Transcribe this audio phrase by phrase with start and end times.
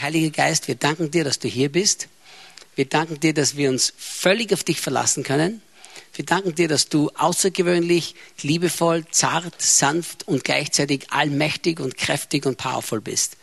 [0.00, 2.08] Heiliger Geist, wir danken dir, dass du hier bist.
[2.74, 5.60] Wir danken dir, dass wir uns völlig auf dich verlassen können.
[6.14, 12.56] Wir danken dir, dass du außergewöhnlich, liebevoll, zart, sanft und gleichzeitig allmächtig und kräftig und
[12.56, 13.36] powerful bist.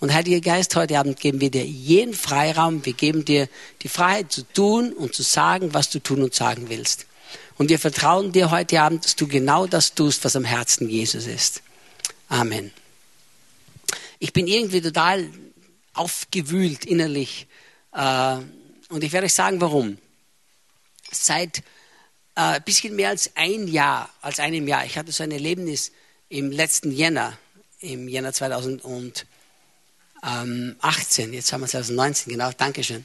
[0.00, 2.84] Und Heiliger Geist, heute Abend geben wir dir jeden Freiraum.
[2.86, 3.48] Wir geben dir
[3.82, 7.06] die Freiheit zu tun und zu sagen, was du tun und sagen willst.
[7.56, 11.26] Und wir vertrauen dir heute Abend, dass du genau das tust, was am Herzen Jesus
[11.26, 11.62] ist.
[12.28, 12.70] Amen.
[14.20, 15.28] Ich bin irgendwie total
[15.98, 17.46] aufgewühlt innerlich.
[17.92, 18.36] Äh,
[18.88, 19.98] und ich werde euch sagen, warum.
[21.10, 21.62] Seit
[22.34, 25.92] ein äh, bisschen mehr als ein Jahr, als einem Jahr, ich hatte so ein Erlebnis
[26.28, 27.36] im letzten Jänner,
[27.80, 29.26] im Jänner 2018,
[31.32, 33.04] jetzt haben wir 2019, genau, Dankeschön.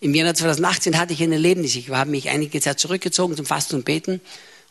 [0.00, 1.76] Im Jänner 2018 hatte ich ein Erlebnis.
[1.76, 4.20] Ich habe mich einige Zeit zurückgezogen zum Fasten und Beten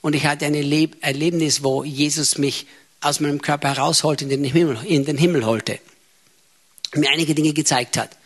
[0.02, 2.68] und ich hatte ein Erlebnis, wo Jesus mich
[3.02, 5.80] aus meinem Körper herausholte, in den Himmel, in den Himmel holte
[6.96, 8.18] mir einige Dinge gezeigt hat.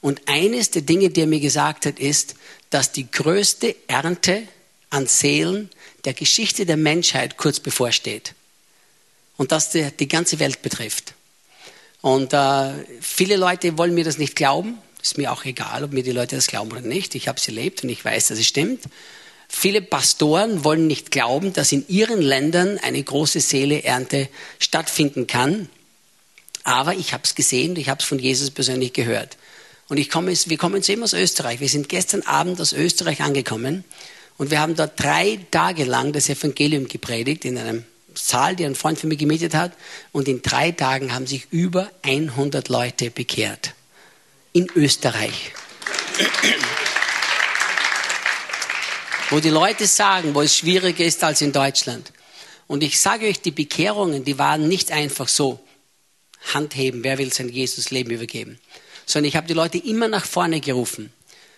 [0.00, 2.34] Und eines der Dinge, die er mir gesagt hat, ist,
[2.70, 4.42] dass die größte Ernte
[4.90, 5.70] an Seelen
[6.04, 8.34] der Geschichte der Menschheit kurz bevorsteht.
[9.36, 11.14] Und das die, die ganze Welt betrifft.
[12.00, 14.78] Und äh, viele Leute wollen mir das nicht glauben.
[15.02, 17.14] Ist mir auch egal, ob mir die Leute das glauben oder nicht.
[17.14, 18.84] Ich habe es erlebt und ich weiß, dass es stimmt.
[19.48, 25.68] Viele Pastoren wollen nicht glauben, dass in ihren Ländern eine große Seeleernte stattfinden kann.
[26.64, 29.36] Aber ich habe es gesehen ich habe es von Jesus persönlich gehört.
[29.88, 31.60] Und ich komme, wir kommen jetzt eben aus Österreich.
[31.60, 33.84] Wir sind gestern Abend aus Österreich angekommen
[34.38, 37.84] und wir haben dort drei Tage lang das Evangelium gepredigt in einem
[38.14, 39.72] Saal, die ein Freund von mir gemietet hat.
[40.12, 43.74] Und in drei Tagen haben sich über 100 Leute bekehrt.
[44.52, 45.52] In Österreich.
[49.30, 52.12] wo die Leute sagen, wo es schwieriger ist als in Deutschland.
[52.66, 55.58] Und ich sage euch, die Bekehrungen, die waren nicht einfach so.
[56.52, 58.58] Hand heben, wer will sein Jesus Leben übergeben.
[59.06, 61.12] Sondern ich habe die Leute immer nach vorne gerufen.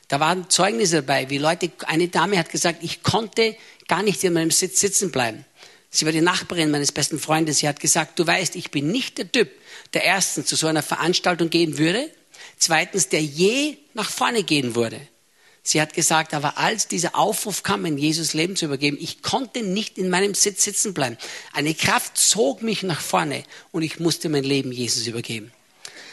[0.08, 3.56] Da waren Zeugnisse dabei, wie Leute, eine Dame hat gesagt, ich konnte
[3.88, 5.44] gar nicht in meinem Sitz sitzen bleiben.
[5.90, 7.58] Sie war die Nachbarin meines besten Freundes.
[7.58, 9.50] Sie hat gesagt, du weißt, ich bin nicht der Typ,
[9.94, 12.10] der erstens zu so einer Veranstaltung gehen würde,
[12.58, 15.00] zweitens, der je nach vorne gehen würde.
[15.66, 19.64] Sie hat gesagt, aber als dieser Aufruf kam, in Jesus Leben zu übergeben, ich konnte
[19.64, 21.18] nicht in meinem Sitz sitzen bleiben.
[21.52, 25.50] Eine Kraft zog mich nach vorne und ich musste mein Leben Jesus übergeben.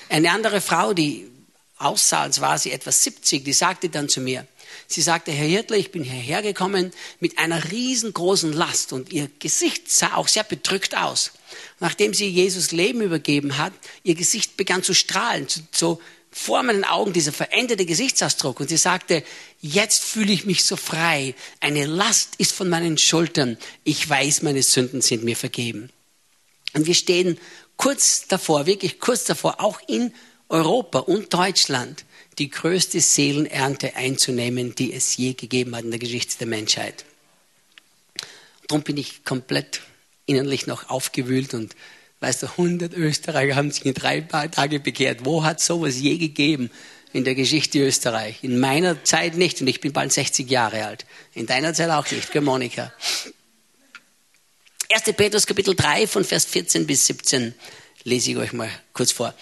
[0.10, 1.30] Eine andere Frau, die
[1.78, 4.48] aussah, als war sie etwas 70, die sagte dann zu mir,
[4.88, 9.92] sie sagte, Herr Hirtler, ich bin hierher gekommen mit einer riesengroßen Last und ihr Gesicht
[9.92, 11.32] sah auch sehr bedrückt aus.
[11.80, 16.02] Nachdem sie Jesus Leben übergeben hat, ihr Gesicht begann zu strahlen, so
[16.34, 19.24] vor meinen Augen dieser veränderte Gesichtsausdruck und sie sagte,
[19.62, 24.64] jetzt fühle ich mich so frei, eine Last ist von meinen Schultern, ich weiß, meine
[24.64, 25.92] Sünden sind mir vergeben.
[26.74, 27.38] Und wir stehen
[27.78, 30.12] kurz davor, wirklich kurz davor, auch in
[30.50, 32.04] Europa und Deutschland
[32.40, 37.06] die größte Seelenernte einzunehmen, die es je gegeben hat in der Geschichte der Menschheit.
[38.68, 39.82] Darum bin ich komplett
[40.26, 41.76] innerlich noch aufgewühlt und
[42.24, 45.26] Weißt du, 100 Österreicher haben sich in drei Tagen bekehrt.
[45.26, 46.72] Wo hat sowas je gegeben
[47.12, 48.38] in der Geschichte Österreich?
[48.44, 51.06] In meiner Zeit nicht und ich bin bald 60 Jahre alt.
[51.34, 52.94] In deiner Zeit auch nicht, gell, Monika?
[54.90, 55.04] 1.
[55.18, 57.56] Petrus Kapitel 3 von Vers 14 bis 17
[58.06, 59.34] lese ich euch mal kurz vor.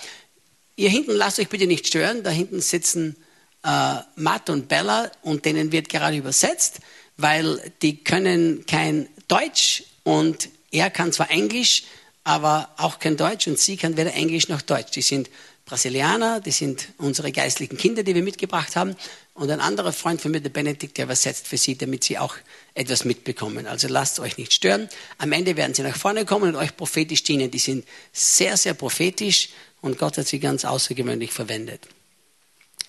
[0.76, 2.24] Ihr hinten lasst euch bitte nicht stören.
[2.24, 3.16] Da hinten sitzen
[3.64, 6.80] äh, Matt und Bella und denen wird gerade übersetzt,
[7.16, 11.84] weil die können kein Deutsch und er kann zwar Englisch,
[12.24, 14.92] aber auch kein Deutsch und sie kann weder Englisch noch Deutsch.
[14.92, 15.30] Die sind
[15.66, 18.96] Brasilianer, die sind unsere geistlichen Kinder, die wir mitgebracht haben.
[19.34, 22.36] Und ein anderer Freund von mir, der Benedikt, der übersetzt für sie, damit sie auch
[22.74, 23.66] etwas mitbekommen.
[23.68, 24.90] Also lasst euch nicht stören.
[25.18, 27.50] Am Ende werden sie nach vorne kommen und euch prophetisch dienen.
[27.50, 29.50] Die sind sehr, sehr prophetisch
[29.82, 31.88] und Gott hat sie ganz außergewöhnlich verwendet.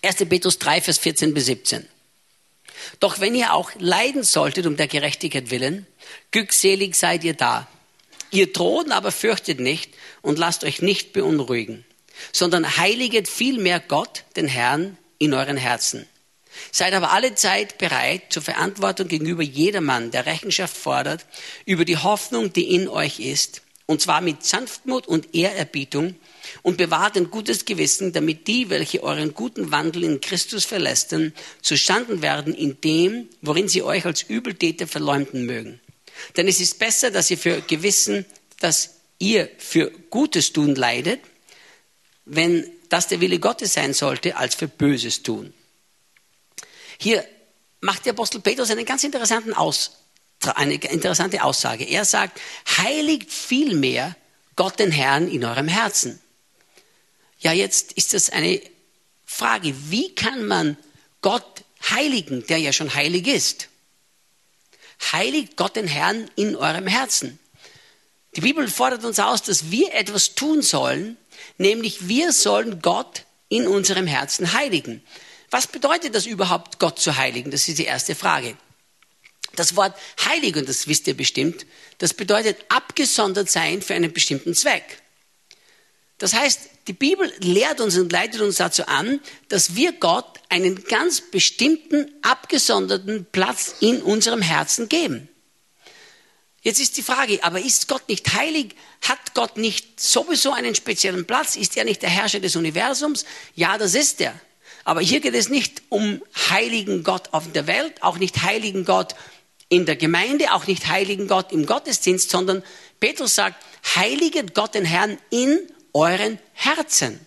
[0.03, 0.17] 1.
[0.29, 1.87] Petrus 3, Vers 14 bis 17.
[2.99, 5.87] Doch wenn ihr auch leiden solltet um der Gerechtigkeit willen,
[6.33, 7.69] glückselig seid ihr da
[8.33, 11.85] Ihr droht, aber fürchtet nicht und lasst euch nicht beunruhigen,
[12.33, 16.07] sondern heiliget vielmehr Gott, den Herrn, in euren Herzen.
[16.71, 21.27] Seid aber alle Zeit bereit zur Verantwortung gegenüber jedermann, der Rechenschaft fordert,
[21.67, 26.15] über die Hoffnung, die in euch ist, und zwar mit Sanftmut und Ehrerbietung,
[26.63, 32.23] und bewahrt ein gutes Gewissen, damit die, welche euren guten Wandel in Christus verlästern, zustanden
[32.23, 35.81] werden in dem, worin sie euch als Übeltäter verleumden mögen.
[36.37, 38.25] Denn es ist besser, dass ihr für Gewissen,
[38.61, 41.21] dass ihr für Gutes tun leidet,
[42.25, 45.53] wenn das der Wille Gottes sein sollte, als für Böses tun.
[46.99, 47.25] Hier
[47.81, 49.93] macht der Apostel Petrus einen ganz interessanten Aus,
[50.55, 51.85] eine interessante Aussage.
[51.85, 52.41] Er sagt,
[52.79, 54.17] heiligt vielmehr
[54.57, 56.21] Gott den Herrn in eurem Herzen.
[57.41, 58.61] Ja, jetzt ist das eine
[59.25, 60.77] Frage, wie kann man
[61.23, 63.69] Gott heiligen, der ja schon heilig ist?
[65.11, 67.39] Heiligt Gott den Herrn in eurem Herzen.
[68.37, 71.17] Die Bibel fordert uns aus, dass wir etwas tun sollen,
[71.59, 75.03] nämlich wir sollen Gott in unserem Herzen heiligen.
[75.51, 77.51] Was bedeutet das überhaupt, Gott zu heiligen?
[77.51, 78.57] Das ist die erste Frage.
[79.55, 79.95] Das Wort
[80.25, 81.67] heilig, und das wisst ihr bestimmt,
[81.99, 85.03] das bedeutet abgesondert sein für einen bestimmten Zweck.
[86.17, 90.83] Das heißt, die Bibel lehrt uns und leitet uns dazu an, dass wir Gott einen
[90.85, 95.29] ganz bestimmten, abgesonderten Platz in unserem Herzen geben.
[96.63, 98.77] Jetzt ist die Frage, aber ist Gott nicht heilig?
[99.03, 101.57] Hat Gott nicht sowieso einen speziellen Platz?
[101.57, 103.25] Ist er nicht der Herrscher des Universums?
[103.55, 104.35] Ja, das ist er.
[104.85, 109.15] Aber hier geht es nicht um heiligen Gott auf der Welt, auch nicht heiligen Gott
[109.69, 112.63] in der Gemeinde, auch nicht heiligen Gott im Gottesdienst, sondern
[113.01, 113.65] Petrus sagt,
[113.97, 115.61] heiliget Gott den Herrn in
[115.93, 117.25] euren Herzen.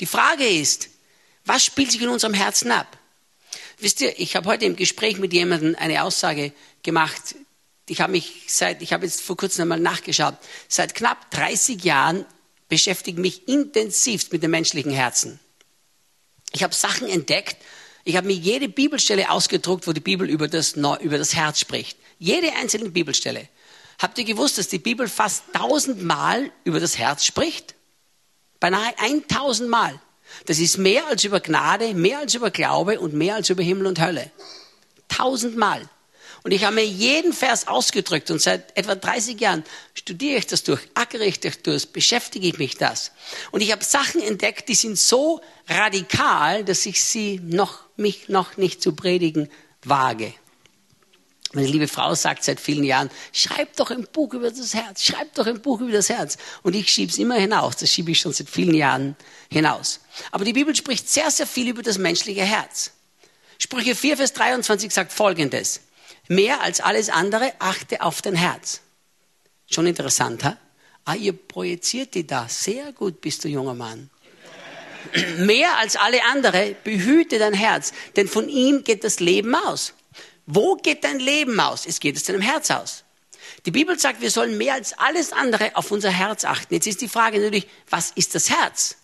[0.00, 0.88] Die Frage ist,
[1.44, 2.98] was spielt sich in unserem Herzen ab?
[3.78, 6.52] Wisst ihr, ich habe heute im Gespräch mit jemandem eine Aussage
[6.82, 7.36] gemacht,
[7.88, 10.34] ich habe mich seit, ich habe jetzt vor kurzem einmal nachgeschaut,
[10.68, 12.26] seit knapp 30 Jahren
[12.68, 15.40] beschäftige mich intensivst mit dem menschlichen Herzen.
[16.52, 17.56] Ich habe Sachen entdeckt,
[18.04, 21.98] ich habe mir jede Bibelstelle ausgedruckt, wo die Bibel über das, über das Herz spricht.
[22.18, 23.48] Jede einzelne Bibelstelle.
[23.98, 27.74] Habt ihr gewusst, dass die Bibel fast tausendmal über das Herz spricht?
[28.60, 30.00] Beinahe 1000 Mal.
[30.46, 33.86] Das ist mehr als über Gnade, mehr als über Glaube und mehr als über Himmel
[33.86, 34.30] und Hölle.
[35.08, 35.88] Tausendmal.
[36.44, 39.64] Und ich habe mir jeden Vers ausgedrückt und seit etwa 30 Jahren
[39.94, 43.12] studiere ich das durch, ackere ich das durch, beschäftige ich mich das.
[43.50, 48.56] Und ich habe Sachen entdeckt, die sind so radikal, dass ich sie noch, mich noch
[48.56, 49.50] nicht zu predigen
[49.82, 50.32] wage.
[51.58, 55.34] Meine liebe Frau sagt seit vielen Jahren, schreib doch ein Buch über das Herz, schreib
[55.34, 56.38] doch ein Buch über das Herz.
[56.62, 59.16] Und ich schiebe es immer hinaus, das schiebe ich schon seit vielen Jahren
[59.50, 59.98] hinaus.
[60.30, 62.92] Aber die Bibel spricht sehr, sehr viel über das menschliche Herz.
[63.58, 65.80] Sprüche 4, Vers 23 sagt Folgendes.
[66.28, 68.80] Mehr als alles andere achte auf dein Herz.
[69.68, 70.58] Schon interessant, ha?
[71.06, 72.46] Ah, ihr projiziert die da.
[72.48, 74.10] Sehr gut bist du, junger Mann.
[75.38, 79.94] Mehr als alle andere behüte dein Herz, denn von ihm geht das Leben aus.
[80.50, 81.84] Wo geht dein Leben aus?
[81.84, 83.04] Es geht aus deinem Herz aus.
[83.66, 86.72] Die Bibel sagt, wir sollen mehr als alles andere auf unser Herz achten.
[86.72, 88.96] Jetzt ist die Frage natürlich, was ist das Herz?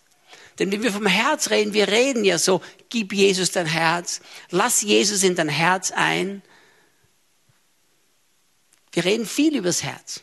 [0.58, 4.80] Denn wenn wir vom Herz reden, wir reden ja so, gib Jesus dein Herz, lass
[4.80, 6.42] Jesus in dein Herz ein,
[8.92, 10.22] wir reden viel über das Herz.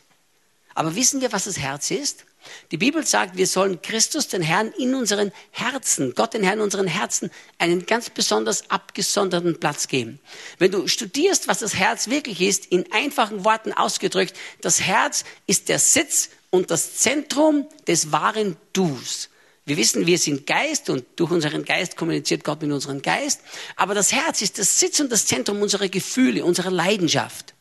[0.74, 2.24] Aber wissen wir, was das Herz ist?
[2.70, 6.64] Die Bibel sagt, wir sollen Christus, den Herrn, in unseren Herzen, Gott, den Herrn, in
[6.64, 10.20] unseren Herzen, einen ganz besonders abgesonderten Platz geben.
[10.58, 15.68] Wenn du studierst, was das Herz wirklich ist, in einfachen Worten ausgedrückt, das Herz ist
[15.68, 19.28] der Sitz und das Zentrum des wahren Dus.
[19.64, 23.40] Wir wissen, wir sind Geist und durch unseren Geist kommuniziert Gott mit unserem Geist.
[23.76, 27.51] Aber das Herz ist das Sitz und das Zentrum unserer Gefühle, unserer Leidenschaft.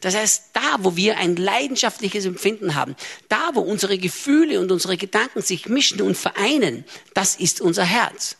[0.00, 2.96] Das heißt, da, wo wir ein leidenschaftliches Empfinden haben,
[3.28, 8.36] da, wo unsere Gefühle und unsere Gedanken sich mischen und vereinen, das ist unser Herz.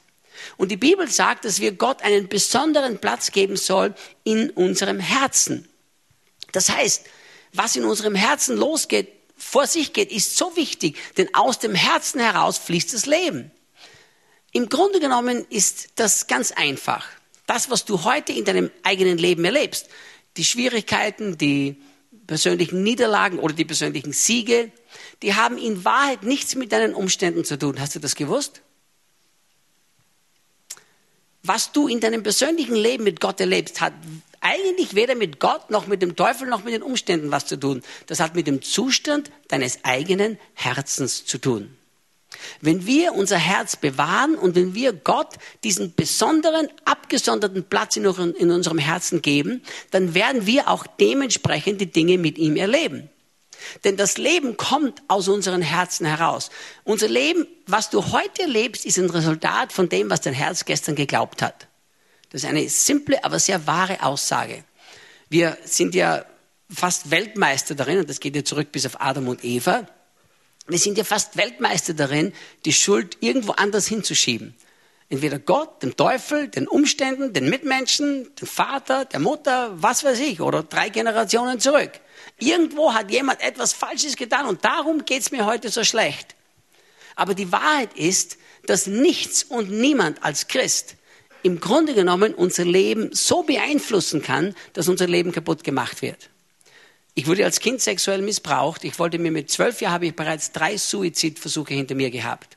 [0.56, 5.68] Und die Bibel sagt, dass wir Gott einen besonderen Platz geben sollen in unserem Herzen.
[6.52, 7.04] Das heißt,
[7.52, 12.20] was in unserem Herzen losgeht, vor sich geht, ist so wichtig, denn aus dem Herzen
[12.20, 13.52] heraus fließt das Leben.
[14.52, 17.06] Im Grunde genommen ist das ganz einfach.
[17.46, 19.88] Das, was du heute in deinem eigenen Leben erlebst,
[20.38, 21.76] die Schwierigkeiten, die
[22.26, 24.70] persönlichen Niederlagen oder die persönlichen Siege,
[25.22, 27.80] die haben in Wahrheit nichts mit deinen Umständen zu tun.
[27.80, 28.62] Hast du das gewusst?
[31.42, 33.94] Was du in deinem persönlichen Leben mit Gott erlebst, hat
[34.40, 37.82] eigentlich weder mit Gott noch mit dem Teufel noch mit den Umständen was zu tun.
[38.06, 41.77] Das hat mit dem Zustand deines eigenen Herzens zu tun.
[42.60, 48.78] Wenn wir unser Herz bewahren und wenn wir Gott diesen besonderen, abgesonderten Platz in unserem
[48.78, 53.10] Herzen geben, dann werden wir auch dementsprechend die Dinge mit ihm erleben.
[53.84, 56.50] Denn das Leben kommt aus unseren Herzen heraus.
[56.84, 60.94] Unser Leben, was du heute lebst, ist ein Resultat von dem, was dein Herz gestern
[60.94, 61.66] geglaubt hat.
[62.30, 64.64] Das ist eine simple, aber sehr wahre Aussage.
[65.28, 66.24] Wir sind ja
[66.70, 69.86] fast Weltmeister darin, und das geht ja zurück bis auf Adam und Eva
[70.68, 72.32] wir sind ja fast Weltmeister darin,
[72.64, 74.54] die Schuld irgendwo anders hinzuschieben.
[75.10, 80.42] Entweder Gott, dem Teufel, den Umständen, den Mitmenschen, dem Vater, der Mutter, was weiß ich,
[80.42, 81.92] oder drei Generationen zurück.
[82.38, 86.34] Irgendwo hat jemand etwas Falsches getan und darum geht's mir heute so schlecht.
[87.16, 90.96] Aber die Wahrheit ist, dass nichts und niemand als Christ
[91.42, 96.28] im Grunde genommen unser Leben so beeinflussen kann, dass unser Leben kaputt gemacht wird.
[97.18, 98.84] Ich wurde als Kind sexuell missbraucht.
[98.84, 102.56] Ich wollte mir mit zwölf Jahren habe ich bereits drei Suizidversuche hinter mir gehabt.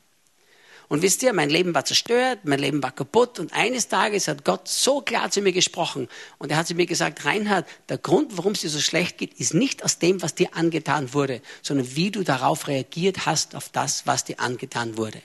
[0.88, 3.40] Und wisst ihr, mein Leben war zerstört, mein Leben war kaputt.
[3.40, 6.08] Und eines Tages hat Gott so klar zu mir gesprochen.
[6.38, 9.34] Und er hat zu mir gesagt, Reinhard, der Grund, warum es dir so schlecht geht,
[9.40, 13.70] ist nicht aus dem, was dir angetan wurde, sondern wie du darauf reagiert hast, auf
[13.70, 15.24] das, was dir angetan wurde.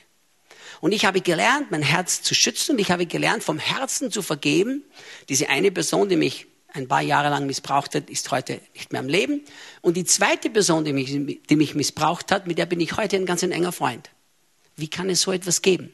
[0.80, 4.22] Und ich habe gelernt, mein Herz zu schützen und ich habe gelernt, vom Herzen zu
[4.22, 4.82] vergeben.
[5.28, 9.00] Diese eine Person, die mich ein paar Jahre lang missbraucht hat, ist heute nicht mehr
[9.00, 9.42] am Leben.
[9.80, 13.16] Und die zweite Person, die mich, die mich missbraucht hat, mit der bin ich heute
[13.16, 14.10] ein ganz ein enger Freund.
[14.76, 15.92] Wie kann es so etwas geben?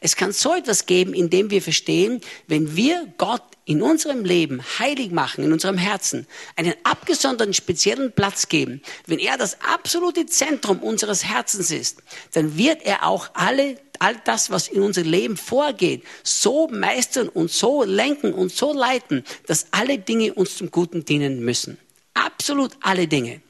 [0.00, 5.10] Es kann so etwas geben, indem wir verstehen, wenn wir Gott in unserem Leben heilig
[5.10, 6.26] machen, in unserem Herzen,
[6.56, 12.02] einen abgesonderten speziellen Platz geben, wenn er das absolute Zentrum unseres Herzens ist,
[12.32, 17.50] dann wird er auch alle, all das, was in unser Leben vorgeht, so meistern und
[17.50, 21.78] so lenken und so leiten, dass alle Dinge uns zum Guten dienen müssen.
[22.14, 23.40] Absolut alle Dinge.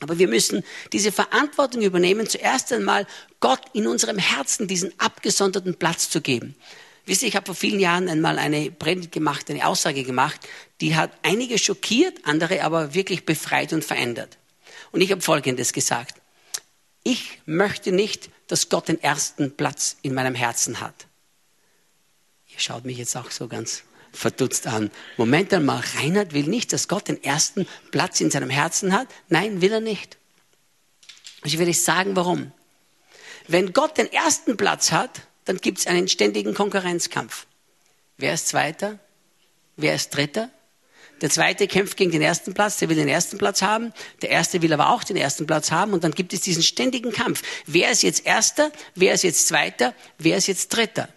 [0.00, 3.06] Aber wir müssen diese Verantwortung übernehmen, zuerst einmal
[3.40, 6.54] Gott in unserem Herzen diesen abgesonderten Platz zu geben.
[7.04, 10.46] Wisst ihr, ich habe vor vielen Jahren einmal eine Predigt gemacht, eine Aussage gemacht,
[10.80, 14.38] die hat einige schockiert, andere aber wirklich befreit und verändert.
[14.92, 16.20] Und ich habe Folgendes gesagt.
[17.02, 21.06] Ich möchte nicht, dass Gott den ersten Platz in meinem Herzen hat.
[22.48, 24.90] Ihr schaut mich jetzt auch so ganz verdutzt an.
[25.16, 29.08] Moment einmal, Reinhard will nicht, dass Gott den ersten Platz in seinem Herzen hat?
[29.28, 30.16] Nein, will er nicht.
[31.44, 32.52] Ich will euch sagen, warum.
[33.46, 37.46] Wenn Gott den ersten Platz hat, dann gibt es einen ständigen Konkurrenzkampf.
[38.16, 38.98] Wer ist Zweiter?
[39.76, 40.50] Wer ist Dritter?
[41.20, 43.92] Der Zweite kämpft gegen den ersten Platz, der will den ersten Platz haben.
[44.22, 45.92] Der Erste will aber auch den ersten Platz haben.
[45.92, 47.42] Und dann gibt es diesen ständigen Kampf.
[47.66, 48.70] Wer ist jetzt Erster?
[48.94, 49.94] Wer ist jetzt Zweiter?
[50.18, 51.08] Wer ist jetzt Dritter?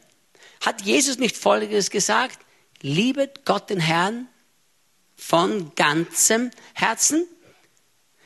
[0.65, 2.39] Hat Jesus nicht Folgendes gesagt?
[2.81, 4.27] Liebet Gott den Herrn
[5.15, 7.27] von ganzem Herzen.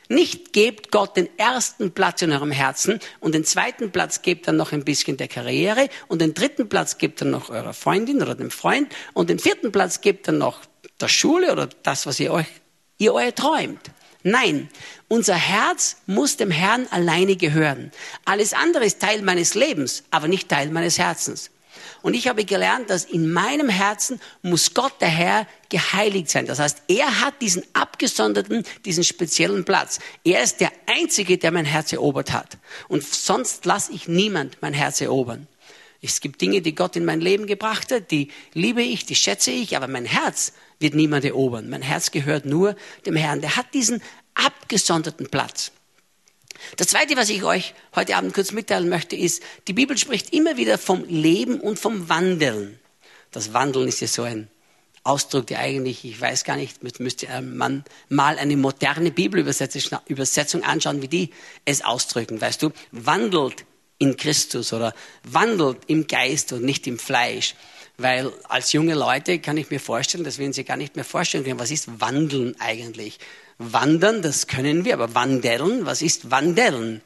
[0.08, 4.56] Nicht gebt Gott den ersten Platz in eurem Herzen und den zweiten Platz gebt dann
[4.56, 8.36] noch ein bisschen der Karriere und den dritten Platz gebt dann noch eurer Freundin oder
[8.36, 10.60] dem Freund und den vierten Platz gebt dann noch
[11.00, 12.46] der Schule oder das, was ihr euch,
[12.98, 13.90] ihr euch träumt.
[14.22, 14.68] Nein,
[15.08, 17.92] unser Herz muss dem Herrn alleine gehören.
[18.24, 21.50] Alles andere ist Teil meines Lebens, aber nicht Teil meines Herzens.
[22.02, 26.46] Und ich habe gelernt, dass in meinem Herzen muss Gott, der Herr, geheiligt sein.
[26.46, 29.98] Das heißt, er hat diesen abgesonderten, diesen speziellen Platz.
[30.24, 32.58] Er ist der Einzige, der mein Herz erobert hat.
[32.88, 35.46] Und sonst lasse ich niemand mein Herz erobern.
[36.02, 39.50] Es gibt Dinge, die Gott in mein Leben gebracht hat, die liebe ich, die schätze
[39.50, 41.68] ich, aber mein Herz wird niemand erobern.
[41.68, 42.76] Mein Herz gehört nur
[43.06, 43.40] dem Herrn.
[43.40, 44.02] Der hat diesen
[44.34, 45.72] abgesonderten Platz.
[46.76, 50.56] Das Zweite, was ich euch heute Abend kurz mitteilen möchte, ist, die Bibel spricht immer
[50.56, 52.78] wieder vom Leben und vom Wandeln.
[53.30, 54.48] Das Wandeln ist ja so ein
[55.02, 61.08] Ausdruck, der eigentlich, ich weiß gar nicht, müsste man mal eine moderne Bibelübersetzung anschauen, wie
[61.08, 61.30] die
[61.64, 62.40] es ausdrücken.
[62.40, 63.64] Weißt du, wandelt
[63.98, 67.54] in Christus oder wandelt im Geist und nicht im Fleisch.
[67.98, 71.04] Weil als junge Leute kann ich mir vorstellen, dass wir uns ja gar nicht mehr
[71.04, 73.18] vorstellen können, was ist Wandeln eigentlich?
[73.58, 77.00] Wandern, das können wir, aber wandeln, was ist wandeln?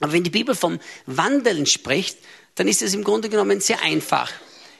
[0.00, 2.18] Aber wenn die Bibel vom Wandeln spricht,
[2.56, 4.32] dann ist es im Grunde genommen sehr einfach.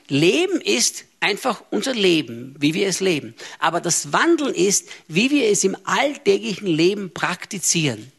[0.08, 3.34] Leben ist einfach unser Leben, wie wir es leben.
[3.60, 8.10] Aber das Wandeln ist, wie wir es im alltäglichen Leben praktizieren.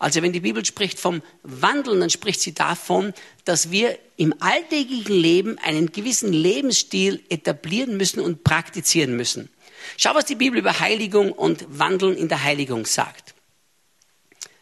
[0.00, 3.12] Also wenn die Bibel spricht vom Wandeln, dann spricht sie davon,
[3.44, 9.50] dass wir im alltäglichen Leben einen gewissen Lebensstil etablieren müssen und praktizieren müssen.
[9.98, 13.34] Schau, was die Bibel über Heiligung und Wandeln in der Heiligung sagt.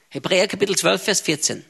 [0.09, 1.65] Hebräer Kapitel 12, Vers 14.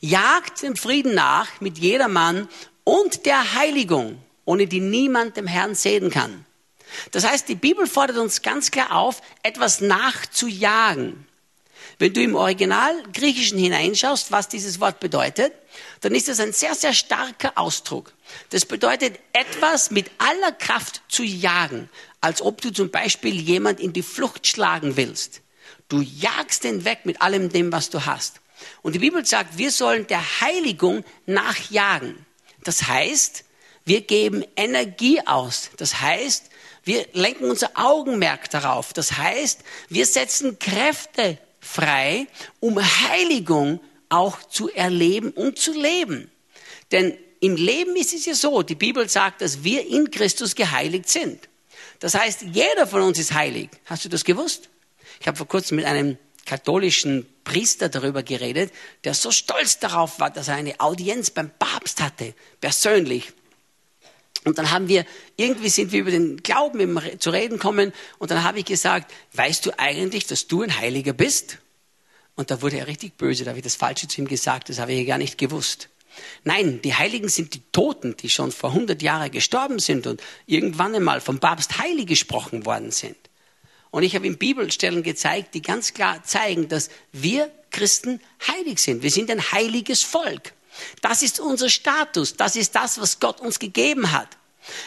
[0.00, 2.48] Jagt dem Frieden nach mit jedermann
[2.82, 6.44] und der Heiligung, ohne die niemand dem Herrn sehen kann.
[7.12, 11.25] Das heißt, die Bibel fordert uns ganz klar auf, etwas nachzujagen.
[11.98, 15.52] Wenn du im Original Griechischen hineinschaust, was dieses Wort bedeutet,
[16.02, 18.12] dann ist das ein sehr, sehr starker Ausdruck.
[18.50, 21.88] Das bedeutet, etwas mit aller Kraft zu jagen,
[22.20, 25.40] als ob du zum Beispiel jemand in die Flucht schlagen willst.
[25.88, 28.40] Du jagst den weg mit allem dem, was du hast.
[28.82, 32.26] Und die Bibel sagt, wir sollen der Heiligung nachjagen.
[32.64, 33.44] Das heißt,
[33.84, 35.70] wir geben Energie aus.
[35.76, 36.50] Das heißt,
[36.84, 38.92] wir lenken unser Augenmerk darauf.
[38.92, 42.26] Das heißt, wir setzen Kräfte frei,
[42.60, 46.30] um Heiligung auch zu erleben und zu leben.
[46.92, 51.08] Denn im Leben ist es ja so, die Bibel sagt, dass wir in Christus geheiligt
[51.08, 51.48] sind.
[51.98, 53.70] Das heißt, jeder von uns ist heilig.
[53.86, 54.68] Hast du das gewusst?
[55.20, 58.72] Ich habe vor kurzem mit einem katholischen Priester darüber geredet,
[59.04, 63.32] der so stolz darauf war, dass er eine Audienz beim Papst hatte, persönlich.
[64.46, 65.04] Und dann haben wir,
[65.36, 69.66] irgendwie sind wir über den Glauben zu reden kommen und dann habe ich gesagt, weißt
[69.66, 71.58] du eigentlich, dass du ein Heiliger bist?
[72.36, 74.78] Und da wurde er richtig böse, da habe ich das Falsche zu ihm gesagt, das
[74.78, 75.88] habe ich gar nicht gewusst.
[76.44, 80.94] Nein, die Heiligen sind die Toten, die schon vor 100 Jahren gestorben sind und irgendwann
[80.94, 83.16] einmal vom Papst heilig gesprochen worden sind.
[83.90, 89.02] Und ich habe in Bibelstellen gezeigt, die ganz klar zeigen, dass wir Christen heilig sind.
[89.02, 90.52] Wir sind ein heiliges Volk.
[91.02, 92.36] Das ist unser Status.
[92.36, 94.28] Das ist das, was Gott uns gegeben hat.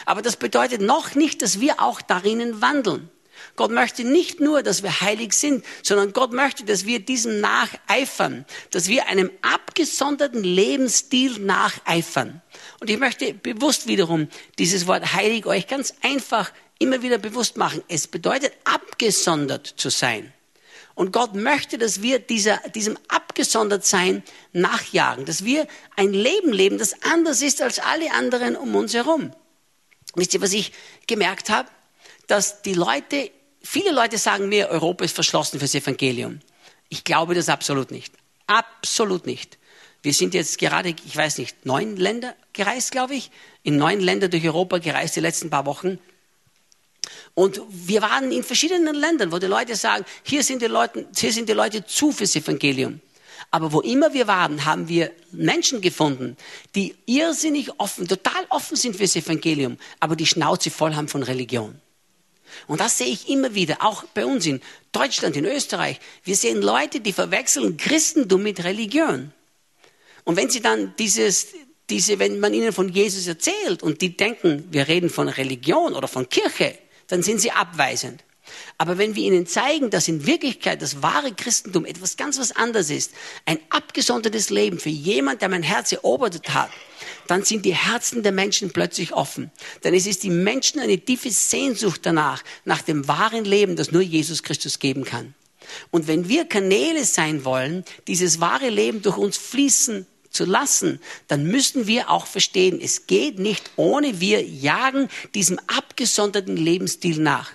[0.04, 3.10] Aber das bedeutet noch nicht, dass wir auch darinnen wandeln.
[3.56, 8.44] Gott möchte nicht nur, dass wir heilig sind, sondern Gott möchte, dass wir diesem nacheifern,
[8.70, 12.42] dass wir einem abgesonderten Lebensstil nacheifern.
[12.80, 14.28] Und ich möchte bewusst wiederum
[14.58, 17.82] dieses Wort heilig euch ganz einfach immer wieder bewusst machen.
[17.88, 20.32] Es bedeutet abgesondert zu sein.
[21.00, 25.66] Und Gott möchte, dass wir dieser, diesem Abgesondertsein nachjagen, dass wir
[25.96, 29.32] ein Leben leben, das anders ist als alle anderen um uns herum.
[30.14, 30.72] Wisst ihr, was ich
[31.06, 31.70] gemerkt habe?
[32.26, 33.30] Dass die Leute,
[33.62, 36.40] viele Leute sagen mir, Europa ist verschlossen fürs Evangelium.
[36.90, 38.12] Ich glaube das absolut nicht.
[38.46, 39.56] Absolut nicht.
[40.02, 43.30] Wir sind jetzt gerade, ich weiß nicht, neun Länder gereist, glaube ich,
[43.62, 45.98] in neun Länder durch Europa gereist die letzten paar Wochen.
[47.34, 51.32] Und wir waren in verschiedenen Ländern, wo die Leute sagen, hier sind die Leute, hier
[51.32, 53.00] sind die Leute zu fürs Evangelium.
[53.50, 56.36] Aber wo immer wir waren, haben wir Menschen gefunden,
[56.74, 61.80] die irrsinnig offen, total offen sind fürs Evangelium, aber die Schnauze voll haben von Religion.
[62.66, 64.60] Und das sehe ich immer wieder, auch bei uns in
[64.92, 66.00] Deutschland, in Österreich.
[66.24, 69.32] Wir sehen Leute, die verwechseln Christentum mit Religion.
[70.24, 71.48] Und wenn sie dann dieses,
[71.88, 76.08] diese, wenn man ihnen von Jesus erzählt und die denken, wir reden von Religion oder
[76.08, 76.78] von Kirche,
[77.10, 78.24] dann sind sie abweisend.
[78.78, 82.90] Aber wenn wir ihnen zeigen, dass in Wirklichkeit das wahre Christentum etwas ganz was anderes
[82.90, 83.12] ist,
[83.44, 86.70] ein abgesondertes Leben für jemand, der mein Herz erobert hat,
[87.26, 89.50] dann sind die Herzen der Menschen plötzlich offen.
[89.84, 94.02] Denn es ist die Menschen eine tiefe Sehnsucht danach, nach dem wahren Leben, das nur
[94.02, 95.34] Jesus Christus geben kann.
[95.90, 101.44] Und wenn wir Kanäle sein wollen, dieses wahre Leben durch uns fließen zu lassen, dann
[101.44, 107.50] müssen wir auch verstehen, es geht nicht ohne wir jagen diesem abgesonderten Lebensstil nach.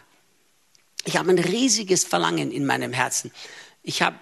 [1.05, 3.31] Ich habe ein riesiges Verlangen in meinem Herzen.
[3.83, 4.17] Ich habe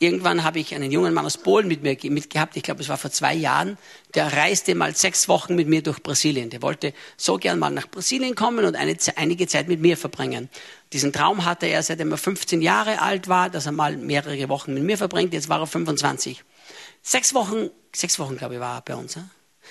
[0.00, 2.98] Irgendwann habe ich einen jungen Mann aus Polen mit mir mitgehabt, ich glaube, es war
[2.98, 3.76] vor zwei Jahren,
[4.14, 6.50] der reiste mal sechs Wochen mit mir durch Brasilien.
[6.50, 10.50] Der wollte so gern mal nach Brasilien kommen und eine, einige Zeit mit mir verbringen.
[10.92, 14.72] Diesen Traum hatte er, seitdem er 15 Jahre alt war, dass er mal mehrere Wochen
[14.72, 15.32] mit mir verbringt.
[15.32, 16.44] Jetzt war er 25.
[17.02, 19.18] Sechs Wochen, sechs Wochen, glaube ich, war er bei uns.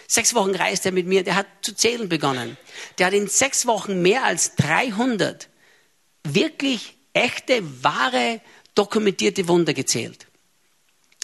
[0.08, 2.58] Sechs Wochen reist er mit mir, der hat zu zählen begonnen.
[2.98, 5.50] Der hat in sechs Wochen mehr als 300
[6.24, 8.42] wirklich echte, wahre,
[8.76, 10.28] dokumentierte Wunder gezählt.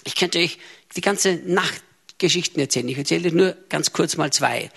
[0.04, 0.58] Ich könnte euch
[0.96, 1.82] die ganze Nacht
[2.18, 2.88] Geschichten erzählen.
[2.88, 4.70] Ich erzähle nur ganz kurz mal zwei.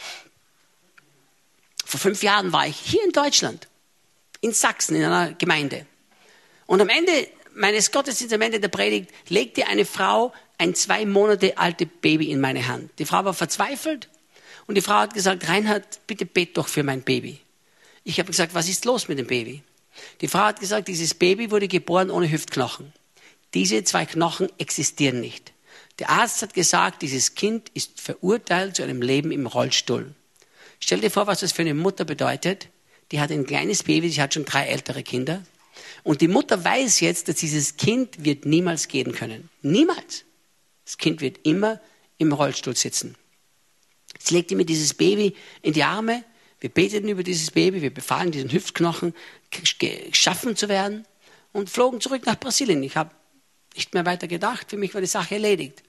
[1.85, 3.67] Vor fünf Jahren war ich hier in Deutschland,
[4.41, 5.85] in Sachsen, in einer Gemeinde.
[6.65, 7.27] Und am Ende
[7.57, 12.39] meines Gottesdienstes, am Ende der Predigt, legte eine Frau ein zwei Monate altes Baby in
[12.39, 12.91] meine Hand.
[12.99, 14.09] Die Frau war verzweifelt
[14.67, 17.39] und die Frau hat gesagt, Reinhard, bitte bet doch für mein Baby.
[18.03, 19.63] Ich habe gesagt, was ist los mit dem Baby?
[20.21, 22.93] Die Frau hat gesagt, dieses Baby wurde geboren ohne Hüftknochen.
[23.53, 25.53] Diese zwei Knochen existieren nicht.
[25.99, 30.13] Der Arzt hat gesagt, dieses Kind ist verurteilt zu einem Leben im Rollstuhl.
[30.79, 32.67] Stell dir vor, was das für eine Mutter bedeutet.
[33.11, 35.41] Die hat ein kleines Baby, sie hat schon drei ältere Kinder.
[36.03, 39.49] Und die Mutter weiß jetzt, dass dieses Kind wird niemals gehen können.
[39.61, 40.25] Niemals.
[40.85, 41.81] Das Kind wird immer
[42.17, 43.15] im Rollstuhl sitzen.
[44.19, 46.23] Sie legte mir dieses Baby in die Arme.
[46.59, 47.81] Wir beteten über dieses Baby.
[47.81, 49.13] Wir befahlen diesen Hüftknochen
[49.79, 51.05] geschaffen zu werden
[51.53, 52.81] und flogen zurück nach Brasilien.
[52.83, 53.11] Ich habe
[53.75, 54.69] nicht mehr weiter gedacht.
[54.69, 55.83] Für mich war die Sache erledigt.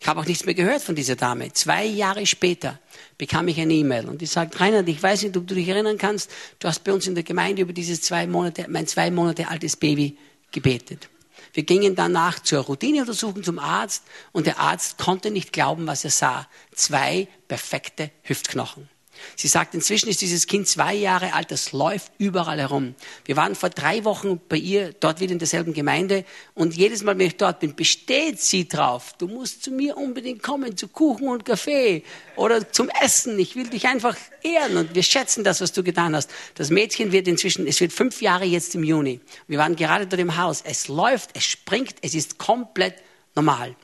[0.00, 1.52] Ich habe auch nichts mehr gehört von dieser Dame.
[1.52, 2.78] Zwei Jahre später
[3.16, 5.98] bekam ich eine E-Mail und die sagt, Reinhard, ich weiß nicht, ob du dich erinnern
[5.98, 9.48] kannst, du hast bei uns in der Gemeinde über dieses zwei Monate, mein zwei Monate
[9.48, 10.18] altes Baby
[10.52, 11.08] gebetet.
[11.52, 14.02] Wir gingen danach zur Routineuntersuchung zum Arzt
[14.32, 16.48] und der Arzt konnte nicht glauben, was er sah.
[16.74, 18.88] Zwei perfekte Hüftknochen.
[19.36, 22.94] Sie sagt, inzwischen ist dieses Kind zwei Jahre alt, das läuft überall herum.
[23.24, 27.18] Wir waren vor drei Wochen bei ihr, dort wieder in derselben Gemeinde, und jedes Mal,
[27.18, 31.28] wenn ich dort bin, besteht sie drauf, du musst zu mir unbedingt kommen, zu Kuchen
[31.28, 32.02] und Kaffee
[32.36, 33.38] oder zum Essen.
[33.38, 36.30] Ich will dich einfach ehren und wir schätzen das, was du getan hast.
[36.54, 39.20] Das Mädchen wird inzwischen, es wird fünf Jahre jetzt im Juni.
[39.46, 40.62] Wir waren gerade dort im Haus.
[40.62, 42.94] Es läuft, es springt, es ist komplett
[43.34, 43.74] normal.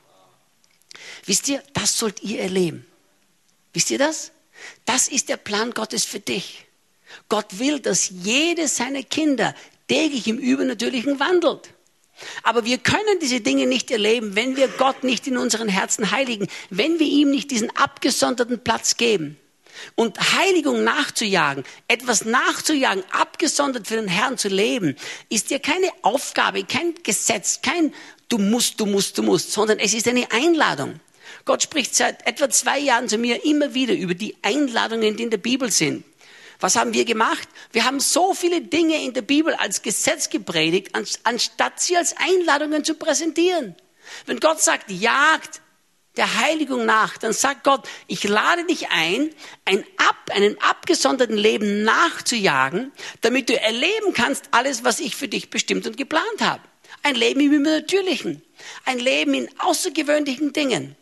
[1.25, 2.85] Wisst ihr, das sollt ihr erleben.
[3.73, 4.31] Wisst ihr das?
[4.85, 6.65] Das ist der Plan Gottes für dich.
[7.29, 9.55] Gott will, dass jede seiner Kinder
[9.87, 11.73] täglich im Übernatürlichen wandelt.
[12.43, 16.47] Aber wir können diese Dinge nicht erleben, wenn wir Gott nicht in unseren Herzen heiligen,
[16.69, 19.37] wenn wir ihm nicht diesen abgesonderten Platz geben.
[19.95, 24.95] Und Heiligung nachzujagen, etwas nachzujagen, abgesondert für den Herrn zu leben,
[25.29, 27.93] ist ja keine Aufgabe, kein Gesetz, kein
[28.29, 30.99] du musst, du musst, du musst, sondern es ist eine Einladung.
[31.45, 35.29] Gott spricht seit etwa zwei Jahren zu mir immer wieder über die Einladungen, die in
[35.29, 36.03] der Bibel sind.
[36.61, 37.49] Was haben wir gemacht?
[37.71, 40.91] Wir haben so viele Dinge in der Bibel als Gesetz gepredigt,
[41.23, 43.75] anstatt sie als Einladungen zu präsentieren.
[44.27, 45.61] Wenn Gott sagt, jagt
[46.17, 49.29] der Heiligung nach, dann sagt Gott, ich lade dich ein,
[49.65, 52.91] ein ab, einen abgesonderten Leben nachzujagen,
[53.21, 56.61] damit du erleben kannst alles, was ich für dich bestimmt und geplant habe.
[57.01, 58.43] Ein Leben im Übernatürlichen,
[58.85, 60.95] ein Leben in außergewöhnlichen Dingen.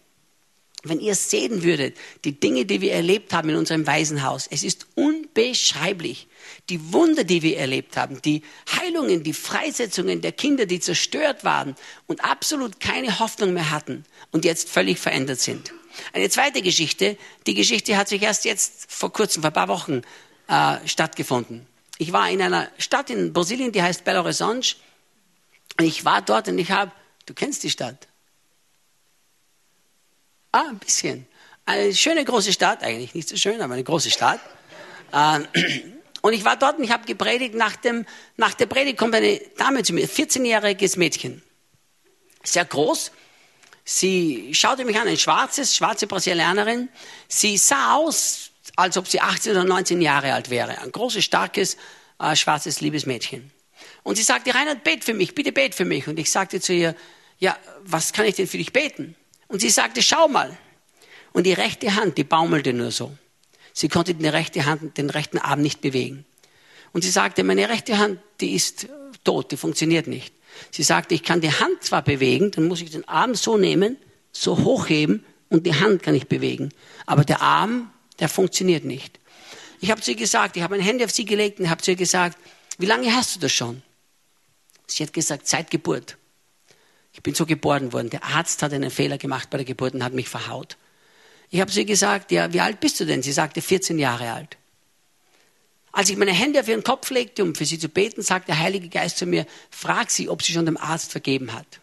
[0.83, 4.87] Wenn ihr sehen würdet, die Dinge, die wir erlebt haben in unserem Waisenhaus, es ist
[4.95, 6.27] unbeschreiblich.
[6.69, 8.43] Die Wunder, die wir erlebt haben, die
[8.79, 11.75] Heilungen, die Freisetzungen der Kinder, die zerstört waren
[12.07, 15.73] und absolut keine Hoffnung mehr hatten und jetzt völlig verändert sind.
[16.13, 20.01] Eine zweite Geschichte, die Geschichte hat sich erst jetzt vor kurzem, vor ein paar Wochen
[20.47, 21.67] äh, stattgefunden.
[21.97, 24.75] Ich war in einer Stadt in Brasilien, die heißt Belo Horizonte.
[25.77, 26.91] Und ich war dort und ich habe,
[27.25, 28.07] du kennst die Stadt,
[30.51, 31.27] Ah, ein bisschen.
[31.65, 34.39] Eine schöne große Stadt, eigentlich nicht so schön, aber eine große Stadt.
[35.13, 35.47] Ähm,
[36.21, 37.53] und ich war dort und ich habe gepredigt.
[37.53, 38.05] Nach, dem,
[38.37, 41.43] nach der Predigt kommt eine Dame zu mir, 14-jähriges Mädchen.
[42.43, 43.11] Sehr groß.
[43.85, 46.89] Sie schaute mich an, ein schwarzes, schwarze Brasilianerin.
[47.27, 50.79] Sie sah aus, als ob sie 18 oder 19 Jahre alt wäre.
[50.81, 51.77] Ein großes, starkes,
[52.19, 53.51] äh, schwarzes, liebes Mädchen.
[54.03, 56.07] Und sie sagte, Reinhard, bet für mich, bitte bet für mich.
[56.07, 56.95] Und ich sagte zu ihr,
[57.37, 59.15] ja, was kann ich denn für dich beten?
[59.49, 60.57] Und sie sagte, schau mal.
[61.33, 63.11] Und die rechte Hand, die baumelte nur so.
[63.73, 66.25] Sie konnte die rechte Hand, den rechten Arm nicht bewegen.
[66.93, 68.87] Und sie sagte, meine rechte Hand, die ist
[69.23, 70.33] tot, die funktioniert nicht.
[70.71, 73.97] Sie sagte, ich kann die Hand zwar bewegen, dann muss ich den Arm so nehmen,
[74.31, 76.69] so hochheben und die Hand kann ich bewegen.
[77.05, 79.19] Aber der Arm, der funktioniert nicht.
[79.81, 81.91] Ich habe zu ihr gesagt, ich habe meine Hände auf sie gelegt und habe zu
[81.91, 82.37] ihr gesagt,
[82.77, 83.81] wie lange hast du das schon?
[84.87, 86.17] Sie hat gesagt, seit Geburt.
[87.13, 88.09] Ich bin so geboren worden.
[88.09, 90.77] Der Arzt hat einen Fehler gemacht bei der Geburt und hat mich verhaut.
[91.49, 93.23] Ich habe sie gesagt, ja, wie alt bist du denn?
[93.23, 94.57] Sie sagte 14 Jahre alt.
[95.91, 98.59] Als ich meine Hände auf ihren Kopf legte, um für sie zu beten, sagte der
[98.59, 101.79] Heilige Geist zu mir, frag sie, ob sie schon dem Arzt vergeben hat.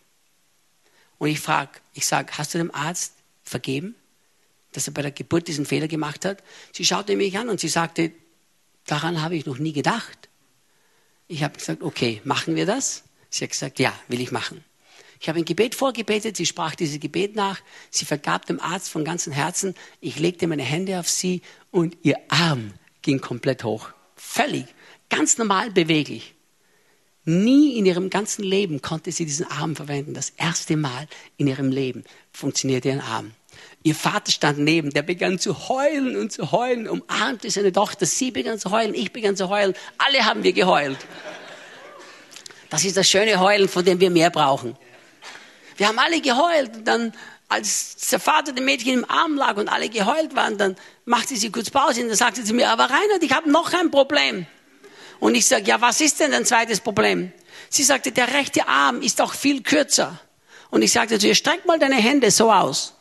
[1.19, 3.97] Und ich frage, ich sage, hast du dem Arzt vergeben,
[4.73, 6.43] dass er bei der Geburt diesen Fehler gemacht hat?
[6.73, 8.13] Sie schaute mich an und sie sagte,
[8.85, 10.29] daran habe ich noch nie gedacht.
[11.27, 13.03] Ich habe gesagt, okay, machen wir das?
[13.31, 14.65] Sie hat gesagt, ja, will ich machen.
[15.21, 19.05] Ich habe ein Gebet vorgebetet, sie sprach dieses Gebet nach, sie vergab dem Arzt von
[19.05, 23.91] ganzem Herzen, ich legte meine Hände auf sie und ihr Arm ging komplett hoch.
[24.17, 24.67] Völlig,
[25.09, 26.35] ganz normal beweglich.
[27.25, 30.15] Nie in ihrem ganzen Leben konnte sie diesen Arm verwenden.
[30.15, 33.33] Das erste Mal in ihrem Leben funktionierte ihr Arm.
[33.83, 38.31] Ihr Vater stand neben, der begann zu heulen und zu heulen, umarmte seine Tochter, sie
[38.31, 40.99] begann zu heulen, ich begann zu heulen, alle haben wir geheult.
[42.69, 44.77] Das ist das schöne Heulen, von dem wir mehr brauchen.
[45.77, 46.77] Wir haben alle geheult.
[46.77, 47.13] Und dann,
[47.49, 51.51] als der Vater dem Mädchen im Arm lag und alle geheult waren, dann machte sie
[51.51, 54.47] kurz Pause und dann sagte sie mir, aber Reinhard, ich habe noch ein Problem.
[55.21, 57.33] Und ich sage, ja, was ist denn ein zweites Problem?
[57.71, 60.21] Sie sagte, der rechte Arm ist auch viel kürzer.
[60.71, 62.95] Und ich sagte zu ihr, streck mal deine Hände so aus.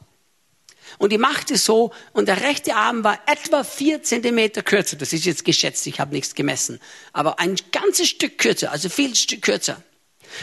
[0.97, 4.95] Und die machte so und der rechte Arm war etwa vier Zentimeter kürzer.
[4.95, 6.79] Das ist jetzt geschätzt, ich habe nichts gemessen.
[7.11, 9.81] Aber ein ganzes Stück kürzer, also viel Stück kürzer.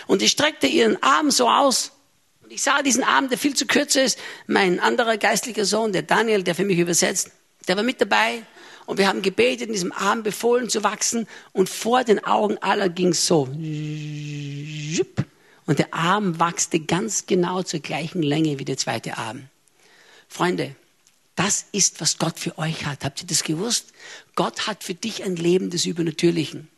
[0.07, 1.93] Und ich streckte ihren Arm so aus
[2.53, 4.19] ich sah diesen Abend, der viel zu kürzer ist.
[4.47, 7.31] Mein anderer geistlicher Sohn, der Daniel, der für mich übersetzt,
[7.67, 8.43] der war mit dabei.
[8.85, 11.27] Und wir haben gebetet, in diesem Arm befohlen zu wachsen.
[11.53, 13.45] Und vor den Augen aller ging es so.
[15.67, 19.49] Und der Arm wachste ganz genau zur gleichen Länge wie der zweite Arm.
[20.29, 20.75] Freunde,
[21.37, 23.05] das ist, was Gott für euch hat.
[23.05, 23.93] Habt ihr das gewusst?
[24.35, 26.69] Gott hat für dich ein Leben des Übernatürlichen.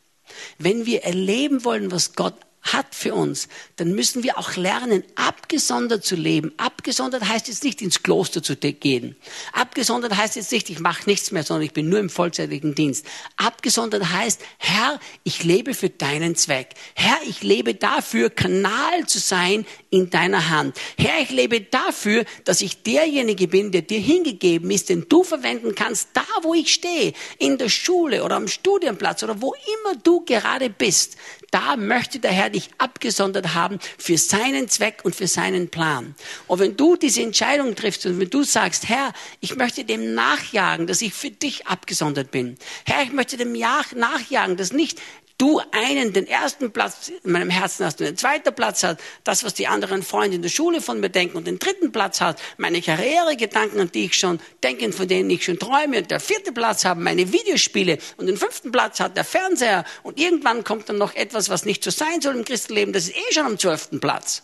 [0.58, 6.04] Wenn wir erleben wollen, was Gott hat für uns, dann müssen wir auch lernen, abgesondert
[6.04, 6.52] zu leben.
[6.56, 9.16] Abgesondert heißt jetzt nicht ins Kloster zu gehen.
[9.52, 13.06] Abgesondert heißt jetzt nicht, ich mache nichts mehr, sondern ich bin nur im vollzeitigen Dienst.
[13.36, 16.70] Abgesondert heißt, Herr, ich lebe für deinen Zweck.
[16.94, 20.78] Herr, ich lebe dafür, Kanal zu sein in deiner Hand.
[20.96, 25.74] Herr, ich lebe dafür, dass ich derjenige bin, der dir hingegeben ist, den du verwenden
[25.74, 30.24] kannst, da wo ich stehe, in der Schule oder am Studienplatz oder wo immer du
[30.24, 31.16] gerade bist.
[31.54, 36.16] Da möchte der Herr dich abgesondert haben für seinen Zweck und für seinen Plan.
[36.48, 40.88] Und wenn du diese Entscheidung triffst und wenn du sagst, Herr, ich möchte dem nachjagen,
[40.88, 42.58] dass ich für dich abgesondert bin.
[42.84, 45.00] Herr, ich möchte dem nachjagen, dass nicht
[45.38, 49.44] du einen, den ersten Platz in meinem Herzen hast und den zweiten Platz hast, das,
[49.44, 52.38] was die anderen Freunde in der Schule von mir denken und den dritten Platz hast,
[52.56, 56.52] meine Karrieregedanken, an die ich schon denke, von denen ich schon träume und der vierte
[56.52, 60.98] Platz haben meine Videospiele und den fünften Platz hat der Fernseher und irgendwann kommt dann
[60.98, 64.00] noch etwas, was nicht so sein soll im Christenleben, das ist eh schon am zwölften
[64.00, 64.42] Platz.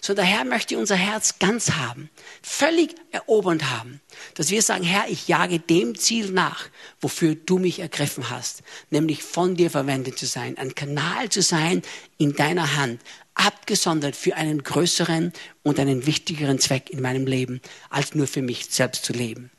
[0.00, 2.10] Sondern der Herr möchte unser Herz ganz haben,
[2.42, 4.00] völlig erobernd haben,
[4.34, 6.68] dass wir sagen, Herr, ich jage dem Ziel nach,
[7.00, 11.82] wofür du mich ergriffen hast, nämlich von dir verwendet zu sein, ein Kanal zu sein
[12.18, 13.00] in deiner Hand,
[13.34, 18.66] abgesondert für einen größeren und einen wichtigeren Zweck in meinem Leben, als nur für mich
[18.70, 19.50] selbst zu leben.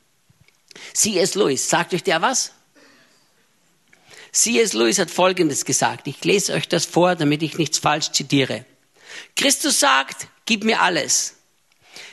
[0.92, 1.34] C.S.
[1.34, 2.52] Lewis, sagt euch der was?
[4.32, 4.74] C.S.
[4.74, 6.06] Lewis hat Folgendes gesagt.
[6.06, 8.64] Ich lese euch das vor, damit ich nichts falsch zitiere.
[9.36, 11.36] Christus sagt, gib mir alles.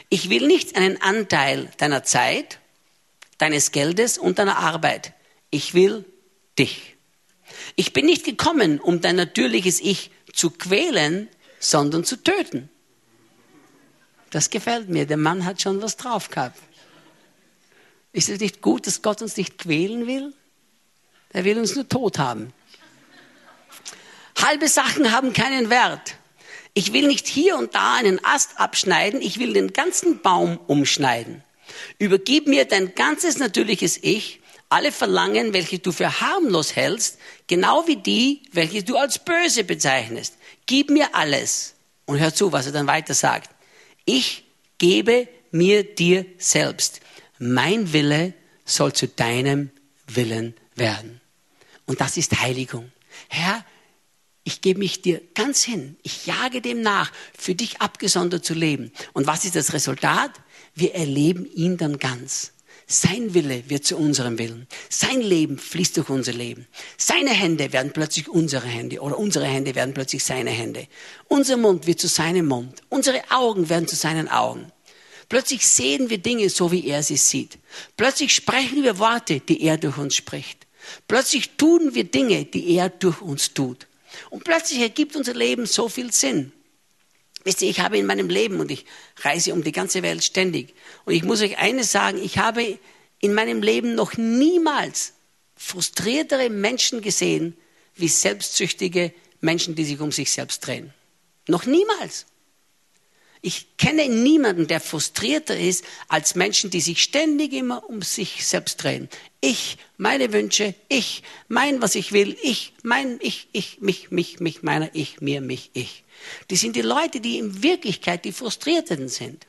[0.09, 2.59] Ich will nicht einen Anteil deiner Zeit,
[3.37, 5.13] deines Geldes und deiner Arbeit.
[5.49, 6.05] Ich will
[6.57, 6.95] dich.
[7.75, 11.29] Ich bin nicht gekommen, um dein natürliches Ich zu quälen,
[11.59, 12.69] sondern zu töten.
[14.29, 15.05] Das gefällt mir.
[15.05, 16.59] Der Mann hat schon was drauf gehabt.
[18.11, 20.33] Ist es nicht gut, dass Gott uns nicht quälen will?
[21.31, 22.53] Er will uns nur tot haben.
[24.41, 26.15] Halbe Sachen haben keinen Wert.
[26.77, 31.43] Ich will nicht hier und da einen Ast abschneiden, ich will den ganzen Baum umschneiden.
[31.97, 37.95] Übergib mir dein ganzes natürliches Ich, alle Verlangen, welche du für harmlos hältst, genau wie
[37.95, 40.35] die, welche du als böse bezeichnest.
[40.67, 41.73] Gib mir alles.
[42.05, 43.49] Und hör zu, was er dann weiter sagt.
[44.05, 44.43] Ich
[44.77, 47.01] gebe mir dir selbst.
[47.39, 48.35] Mein Wille
[48.65, 49.71] soll zu deinem
[50.05, 51.21] Willen werden.
[51.87, 52.91] Und das ist Heiligung.
[53.29, 53.65] Herr,
[54.47, 55.97] ich gebe mich dir ganz hin.
[56.03, 58.93] Ich jage dem nach, für dich abgesondert zu leben.
[59.11, 60.31] Und was ist das Resultat?
[60.73, 62.53] Wir erleben ihn dann ganz.
[62.87, 64.65] Sein Wille wird zu unserem Willen.
[64.87, 66.65] Sein Leben fließt durch unser Leben.
[66.95, 70.87] Seine Hände werden plötzlich unsere Hände oder unsere Hände werden plötzlich seine Hände.
[71.27, 72.81] Unser Mund wird zu seinem Mund.
[72.87, 74.71] Unsere Augen werden zu seinen Augen.
[75.27, 77.57] Plötzlich sehen wir Dinge so, wie er sie sieht.
[77.97, 80.65] Plötzlich sprechen wir Worte, die er durch uns spricht.
[81.09, 83.87] Plötzlich tun wir Dinge, die er durch uns tut.
[84.29, 86.51] Und plötzlich ergibt unser Leben so viel Sinn.
[87.43, 88.85] Wisst ihr, ich habe in meinem Leben, und ich
[89.17, 90.75] reise um die ganze Welt ständig,
[91.05, 92.77] und ich muss euch eines sagen, ich habe
[93.19, 95.13] in meinem Leben noch niemals
[95.55, 97.57] frustriertere Menschen gesehen,
[97.95, 100.93] wie selbstsüchtige Menschen, die sich um sich selbst drehen.
[101.47, 102.25] Noch niemals.
[103.41, 108.83] Ich kenne niemanden, der frustrierter ist als Menschen, die sich ständig immer um sich selbst
[108.83, 109.09] drehen.
[109.41, 114.63] Ich, meine Wünsche, ich, mein, was ich will, ich, mein, ich, ich, mich, mich, mich,
[114.63, 116.03] meiner, ich, mir, mich, ich.
[116.49, 119.45] Die sind die Leute, die in Wirklichkeit die Frustrierten sind.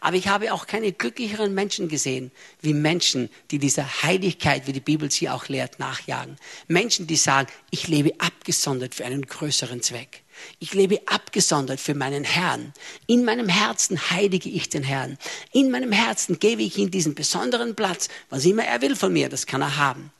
[0.00, 4.80] Aber ich habe auch keine glücklicheren Menschen gesehen, wie Menschen, die dieser Heiligkeit, wie die
[4.80, 6.36] Bibel sie auch lehrt, nachjagen.
[6.66, 10.24] Menschen, die sagen, ich lebe abgesondert für einen größeren Zweck.
[10.58, 12.72] Ich lebe abgesondert für meinen Herrn.
[13.06, 15.18] In meinem Herzen heilige ich den Herrn.
[15.52, 18.08] In meinem Herzen gebe ich ihm diesen besonderen Platz.
[18.30, 20.12] Was immer er will von mir, das kann er haben.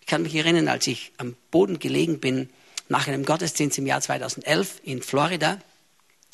[0.00, 2.50] Ich kann mich erinnern, als ich am Boden gelegen bin,
[2.88, 5.58] nach einem Gottesdienst im Jahr 2011 in Florida.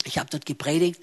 [0.05, 1.01] Ich habe dort gepredigt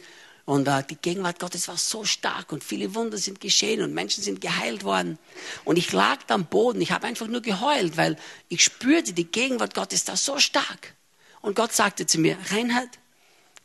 [0.47, 4.23] und äh, die Gegenwart Gottes war so stark und viele Wunder sind geschehen und Menschen
[4.23, 5.19] sind geheilt worden.
[5.65, 9.29] Und ich lag da am Boden, ich habe einfach nur geheult, weil ich spürte, die
[9.29, 10.95] Gegenwart Gottes da so stark.
[11.41, 12.89] Und Gott sagte zu mir, Reinhard,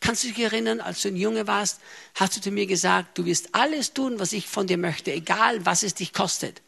[0.00, 1.80] kannst du dich erinnern, als du ein Junge warst,
[2.14, 5.64] hast du zu mir gesagt, du wirst alles tun, was ich von dir möchte, egal
[5.64, 6.60] was es dich kostet.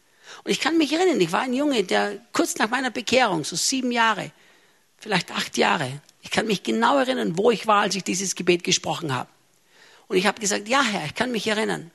[0.43, 3.55] Und ich kann mich erinnern, ich war ein Junge, der kurz nach meiner Bekehrung, so
[3.55, 4.31] sieben Jahre,
[4.97, 8.63] vielleicht acht Jahre, ich kann mich genau erinnern, wo ich war, als ich dieses Gebet
[8.63, 9.29] gesprochen habe.
[10.07, 11.91] Und ich habe gesagt, ja Herr, ich kann mich erinnern.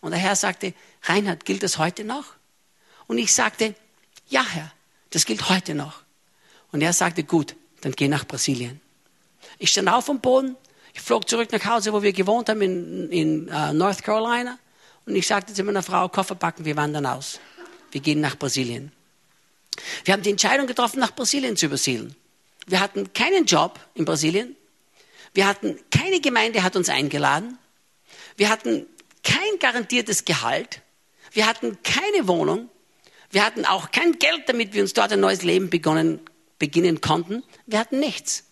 [0.00, 2.34] Und der Herr sagte, Reinhard, gilt das heute noch?
[3.06, 3.74] Und ich sagte,
[4.28, 4.72] ja Herr,
[5.10, 6.02] das gilt heute noch.
[6.72, 8.80] Und er sagte, gut, dann geh nach Brasilien.
[9.58, 10.56] Ich stand auf vom Boden,
[10.94, 14.58] ich flog zurück nach Hause, wo wir gewohnt haben, in, in uh, North Carolina.
[15.06, 17.40] Und ich sagte zu meiner Frau, Koffer packen, wir wandern aus.
[17.90, 18.92] Wir gehen nach Brasilien.
[20.04, 22.14] Wir haben die Entscheidung getroffen, nach Brasilien zu übersiedeln.
[22.66, 24.56] Wir hatten keinen Job in Brasilien.
[25.32, 27.58] Wir hatten, keine Gemeinde hat uns eingeladen.
[28.36, 28.86] Wir hatten
[29.22, 30.82] kein garantiertes Gehalt.
[31.32, 32.68] Wir hatten keine Wohnung.
[33.30, 36.20] Wir hatten auch kein Geld, damit wir uns dort ein neues Leben begonnen
[36.60, 38.44] beginnen konnten, wir hatten nichts.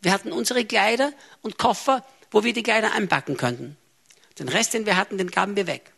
[0.00, 3.76] Wir hatten unsere Kleider und Koffer, wo wir die Kleider einpacken könnten.
[4.38, 5.92] Den Rest, den wir hatten, den gaben wir weg.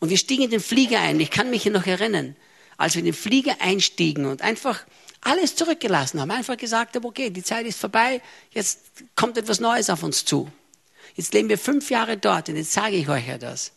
[0.00, 1.20] Und wir stiegen in den Flieger ein.
[1.20, 2.36] Ich kann mich hier noch erinnern,
[2.78, 4.86] als wir in den Flieger einstiegen und einfach
[5.20, 8.80] alles zurückgelassen haben, einfach gesagt haben, okay, die Zeit ist vorbei, jetzt
[9.16, 10.50] kommt etwas Neues auf uns zu.
[11.14, 13.72] Jetzt leben wir fünf Jahre dort und jetzt sage ich euch ja das.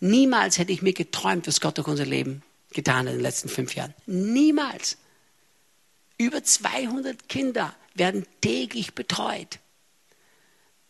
[0.00, 3.48] Niemals hätte ich mir geträumt, was Gott durch unser Leben getan hat in den letzten
[3.48, 3.94] fünf Jahren.
[4.06, 4.96] Niemals.
[6.20, 9.58] Über 200 Kinder werden täglich betreut.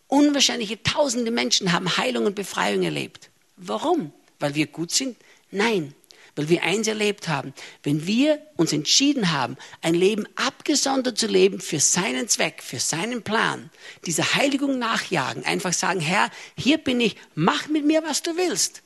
[0.09, 3.31] Unwahrscheinliche tausende Menschen haben Heilung und Befreiung erlebt.
[3.57, 4.13] Warum?
[4.41, 5.17] Weil wir gut sind?
[5.53, 5.95] Nein,
[6.35, 7.55] weil wir eins erlebt haben.
[7.85, 13.23] Wenn wir uns entschieden haben, ein Leben abgesondert zu leben für seinen Zweck, für seinen
[13.23, 13.71] Plan,
[14.07, 18.83] dieser Heiligung nachjagen, einfach sagen, Herr, hier bin ich, mach mit mir, was du willst,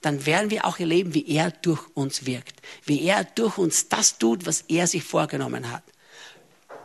[0.00, 4.18] dann werden wir auch erleben, wie er durch uns wirkt, wie er durch uns das
[4.18, 5.82] tut, was er sich vorgenommen hat.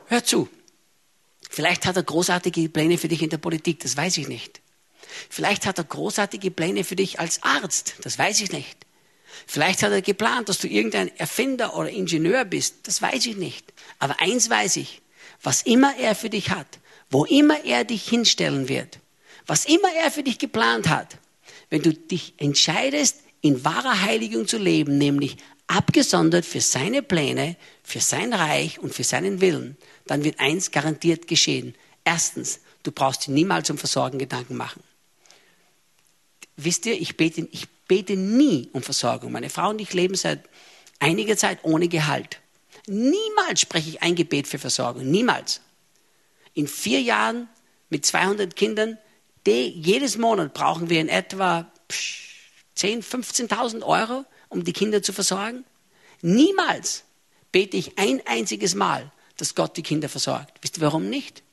[0.08, 0.48] Hör zu.
[1.50, 4.62] Vielleicht hat er großartige Pläne für dich in der Politik, das weiß ich nicht.
[5.30, 8.78] Vielleicht hat er großartige Pläne für dich als Arzt, das weiß ich nicht.
[9.46, 13.74] Vielleicht hat er geplant, dass du irgendein Erfinder oder Ingenieur bist, das weiß ich nicht.
[14.00, 15.02] Aber eins weiß ich,
[15.42, 16.80] was immer er für dich hat,
[17.10, 19.00] wo immer er dich hinstellen wird,
[19.46, 21.18] was immer er für dich geplant hat,
[21.70, 28.00] wenn du dich entscheidest, in wahrer Heiligung zu leben, nämlich abgesondert für seine Pläne, für
[28.00, 31.76] sein Reich und für seinen Willen, dann wird eins garantiert geschehen.
[32.04, 34.82] Erstens, du brauchst dir niemals um Versorgen Gedanken machen.
[36.56, 39.32] Wisst ihr, ich bete, ich bete nie um Versorgung.
[39.32, 40.40] Meine Frau und ich leben seit
[41.00, 42.40] einiger Zeit ohne Gehalt.
[42.88, 45.10] Niemals spreche ich ein Gebet für Versorgung.
[45.10, 45.62] Niemals.
[46.54, 47.50] In vier Jahren
[47.90, 48.98] mit 200 Kindern,
[49.48, 51.72] die, jedes Monat brauchen wir in etwa
[52.78, 55.66] 10.000, 15.000 Euro, um die Kinder zu versorgen.
[56.22, 57.04] Niemals
[57.52, 60.54] bete ich ein einziges Mal, dass Gott die Kinder versorgt.
[60.62, 61.44] Wisst ihr warum nicht?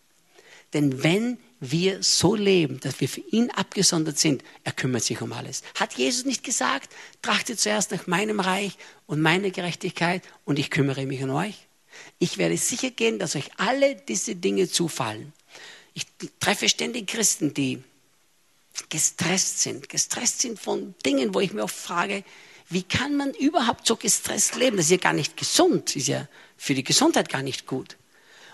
[0.73, 5.33] Denn wenn wir so leben, dass wir für ihn abgesondert sind, er kümmert sich um
[5.33, 5.63] alles.
[5.79, 8.77] Hat Jesus nicht gesagt, trachtet zuerst nach meinem Reich
[9.07, 11.55] und meiner Gerechtigkeit und ich kümmere mich um euch?
[12.19, 15.33] Ich werde sicher gehen, dass euch alle diese Dinge zufallen.
[15.95, 16.07] Ich
[16.41, 17.83] treffe ständig Christen, die
[18.89, 22.25] gestresst sind, gestresst sind von Dingen, wo ich mir oft frage,
[22.69, 24.77] wie kann man überhaupt so gestresst leben?
[24.77, 27.97] Das ist ja gar nicht gesund, ist ja für die Gesundheit gar nicht gut.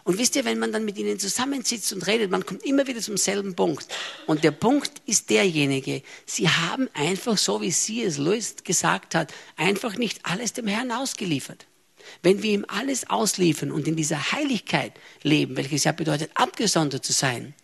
[0.03, 3.01] Und wisst ihr, wenn man dann mit ihnen zusammensitzt und redet, man kommt immer wieder
[3.01, 3.87] zum selben Punkt.
[4.27, 9.33] Und der Punkt ist derjenige, sie haben einfach, so wie sie es Louis gesagt hat,
[9.57, 11.67] einfach nicht alles dem Herrn ausgeliefert.
[12.23, 17.13] Wenn wir ihm alles ausliefern und in dieser Heiligkeit leben, welches ja bedeutet, abgesondert zu
[17.13, 17.55] sein,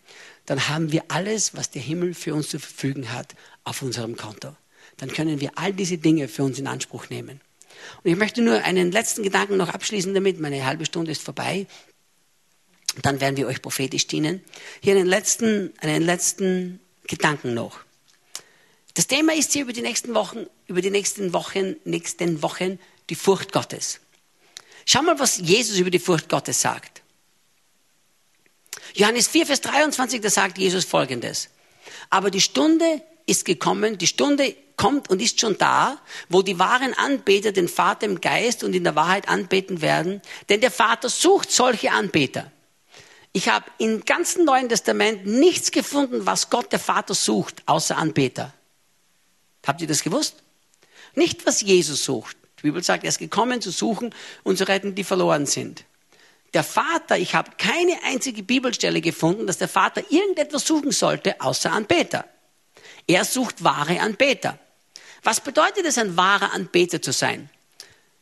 [0.45, 4.55] dann haben wir alles, was der Himmel für uns zu verfügen hat, auf unserem Konto.
[4.97, 7.41] Dann können wir all diese Dinge für uns in Anspruch nehmen.
[8.03, 10.39] Und ich möchte nur einen letzten Gedanken noch abschließen damit.
[10.39, 11.67] Meine halbe Stunde ist vorbei.
[13.01, 14.43] Dann werden wir euch prophetisch dienen.
[14.81, 17.81] Hier einen letzten, einen letzten Gedanken noch.
[18.95, 23.15] Das Thema ist hier über die nächsten Wochen, über die nächsten Wochen, nächsten Wochen die
[23.15, 23.99] Furcht Gottes.
[24.89, 27.01] Schau mal, was Jesus über die Furcht Gottes sagt.
[28.93, 31.49] Johannes 4, Vers 23, da sagt Jesus folgendes.
[32.09, 36.93] Aber die Stunde ist gekommen, die Stunde kommt und ist schon da, wo die wahren
[36.93, 41.51] Anbeter den Vater im Geist und in der Wahrheit anbeten werden, denn der Vater sucht
[41.51, 42.49] solche Anbeter.
[43.33, 48.53] Ich habe im ganzen Neuen Testament nichts gefunden, was Gott der Vater sucht, außer Anbeter.
[49.65, 50.35] Habt ihr das gewusst?
[51.13, 52.37] Nicht, was Jesus sucht.
[52.67, 55.85] Bibel sagt, er ist gekommen zu suchen und zu retten, die verloren sind.
[56.53, 61.71] Der Vater, ich habe keine einzige Bibelstelle gefunden, dass der Vater irgendetwas suchen sollte, außer
[61.71, 62.25] Anbeter.
[63.07, 64.59] Er sucht wahre Anbeter.
[65.23, 67.49] Was bedeutet es, ein wahrer Anbeter zu sein?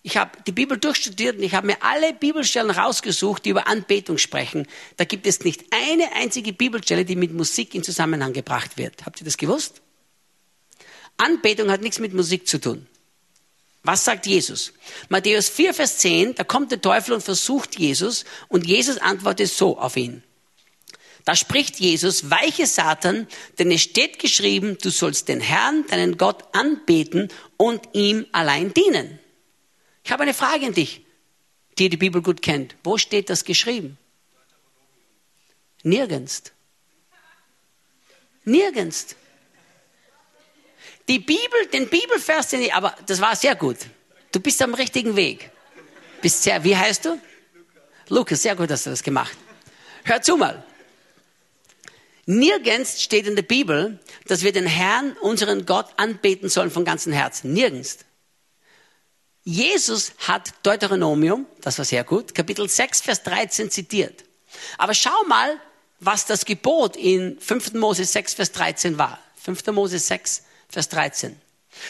[0.01, 4.19] Ich habe die Bibel durchstudiert und ich habe mir alle Bibelstellen rausgesucht, die über Anbetung
[4.19, 4.67] sprechen.
[4.97, 9.05] Da gibt es nicht eine einzige Bibelstelle, die mit Musik in Zusammenhang gebracht wird.
[9.05, 9.81] Habt ihr das gewusst?
[11.17, 12.87] Anbetung hat nichts mit Musik zu tun.
[13.85, 14.73] Was sagt Jesus?
[15.09, 19.77] Matthäus 4, Vers 10, da kommt der Teufel und versucht Jesus und Jesus antwortet so
[19.77, 20.23] auf ihn.
[21.23, 23.27] Da spricht Jesus, weiche Satan,
[23.59, 29.19] denn es steht geschrieben, du sollst den Herrn, deinen Gott, anbeten und ihm allein dienen.
[30.03, 31.05] Ich habe eine Frage an dich,
[31.77, 32.75] die die Bibel gut kennt.
[32.83, 33.99] Wo steht das geschrieben?
[35.83, 36.41] Nirgends.
[38.45, 39.15] Nirgends.
[41.07, 43.77] Die Bibel, den Bibelvers, den ich, aber das war sehr gut.
[44.31, 45.51] Du bist am richtigen Weg.
[46.21, 47.21] Bist sehr, wie heißt du?
[48.09, 49.37] Lukas, sehr gut hast du das gemacht.
[50.03, 50.63] Hör zu mal.
[52.25, 57.13] Nirgends steht in der Bibel, dass wir den Herrn, unseren Gott, anbeten sollen von ganzem
[57.13, 57.53] Herzen.
[57.53, 57.99] Nirgends.
[59.43, 64.23] Jesus hat Deuteronomium, das war sehr gut, Kapitel 6, Vers 13 zitiert.
[64.79, 65.59] Aber schau mal,
[65.99, 67.73] was das Gebot in 5.
[67.73, 69.19] Mose 6, Vers 13 war.
[69.43, 69.67] 5.
[69.67, 70.43] Mose 6,
[70.75, 71.39] Vers 13.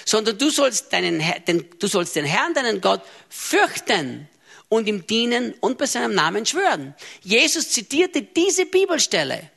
[0.05, 4.29] Sondern du sollst, deinen, den, du sollst den Herrn, deinen Gott, fürchten
[4.69, 6.93] und ihm dienen und bei seinem Namen schwören.
[7.23, 9.49] Jesus zitierte diese Bibelstelle.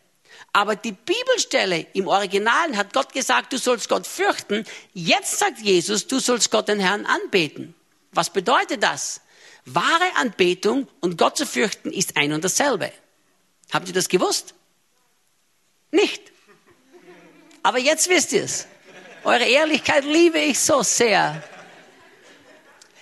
[0.54, 4.64] Aber die Bibelstelle im Original hat Gott gesagt, du sollst Gott fürchten.
[4.94, 7.74] Jetzt sagt Jesus, du sollst Gott den Herrn anbeten.
[8.12, 9.20] Was bedeutet das?
[9.66, 12.90] Wahre Anbetung und Gott zu fürchten ist ein und dasselbe.
[13.72, 14.54] Habt ihr das gewusst?
[15.90, 16.22] Nicht.
[17.62, 18.66] Aber jetzt wisst ihr es.
[19.24, 21.42] Eure Ehrlichkeit liebe ich so sehr.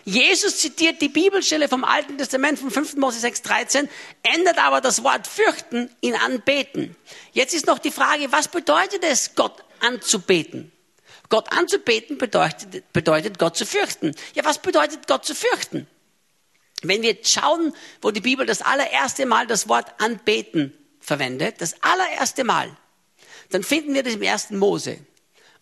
[0.04, 2.96] Jesus zitiert die Bibelstelle vom Alten Testament vom 5.
[2.96, 3.88] Mose 6, 13,
[4.22, 6.94] ändert aber das Wort fürchten in anbeten.
[7.32, 10.70] Jetzt ist noch die Frage, was bedeutet es, Gott anzubeten?
[11.28, 14.14] Gott anzubeten bedeutet, bedeutet Gott zu fürchten.
[14.34, 15.88] Ja, was bedeutet Gott zu fürchten?
[16.82, 22.44] Wenn wir schauen, wo die Bibel das allererste Mal das Wort anbeten verwendet, das allererste
[22.44, 22.76] Mal,
[23.50, 24.98] dann finden wir das im ersten Mose.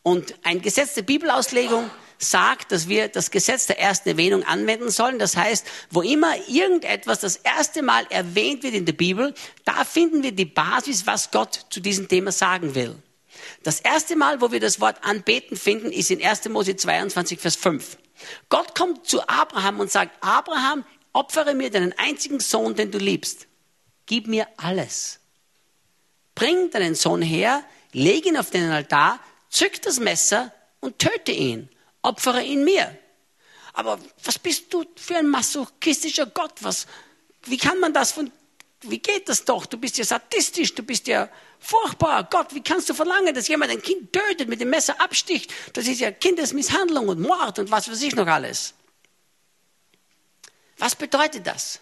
[0.04, 5.18] Und ein Gesetz der Bibelauslegung sagt, dass wir das Gesetz der ersten Erwähnung anwenden sollen.
[5.18, 9.34] Das heißt, wo immer irgendetwas das erste Mal erwähnt wird in der Bibel,
[9.64, 12.96] da finden wir die Basis, was Gott zu diesem Thema sagen will.
[13.62, 16.50] Das erste Mal, wo wir das Wort anbeten finden, ist in 1.
[16.50, 17.96] Mose 22, Vers 5.
[18.50, 20.84] Gott kommt zu Abraham und sagt, Abraham,
[21.14, 23.46] opfere mir deinen einzigen Sohn, den du liebst.
[24.04, 25.20] Gib mir alles.
[26.34, 29.18] Bring deinen Sohn her, leg ihn auf den Altar,
[29.54, 31.68] zück das Messer und töte ihn.
[32.02, 32.98] Opfere ihn mir.
[33.72, 36.52] Aber was bist du für ein masochistischer Gott?
[36.60, 36.86] Was,
[37.44, 38.30] wie kann man das von,
[38.82, 39.66] wie geht das doch?
[39.66, 41.28] Du bist ja sadistisch, du bist ja
[41.58, 42.24] furchtbar.
[42.24, 45.52] Gott, wie kannst du verlangen, dass jemand ein Kind tötet, mit dem Messer absticht?
[45.72, 48.74] Das ist ja Kindesmisshandlung und Mord und was weiß ich noch alles.
[50.78, 51.80] Was bedeutet das?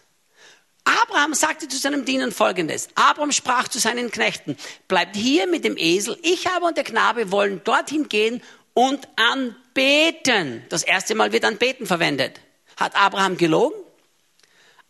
[0.85, 2.89] Abraham sagte zu seinem Dienern folgendes.
[2.95, 4.57] Abraham sprach zu seinen Knechten,
[4.89, 8.43] bleibt hier mit dem Esel, ich aber und der Knabe wollen dorthin gehen
[8.75, 10.65] und anbeten.
[10.69, 12.41] Das erste Mal wird anbeten verwendet.
[12.77, 13.77] Hat Abraham gelogen?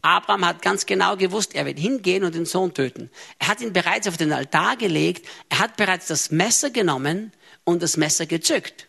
[0.01, 3.09] Abraham hat ganz genau gewusst, er wird hingehen und den Sohn töten.
[3.38, 7.32] Er hat ihn bereits auf den Altar gelegt, er hat bereits das Messer genommen
[7.64, 8.88] und das Messer gezückt.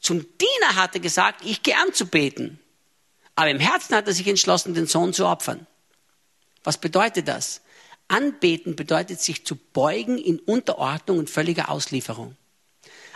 [0.00, 2.58] Zum Diener hat er gesagt, ich gehe anzubeten.
[3.36, 5.66] Aber im Herzen hat er sich entschlossen, den Sohn zu opfern.
[6.64, 7.62] Was bedeutet das?
[8.08, 12.36] Anbeten bedeutet sich zu beugen in Unterordnung und völliger Auslieferung.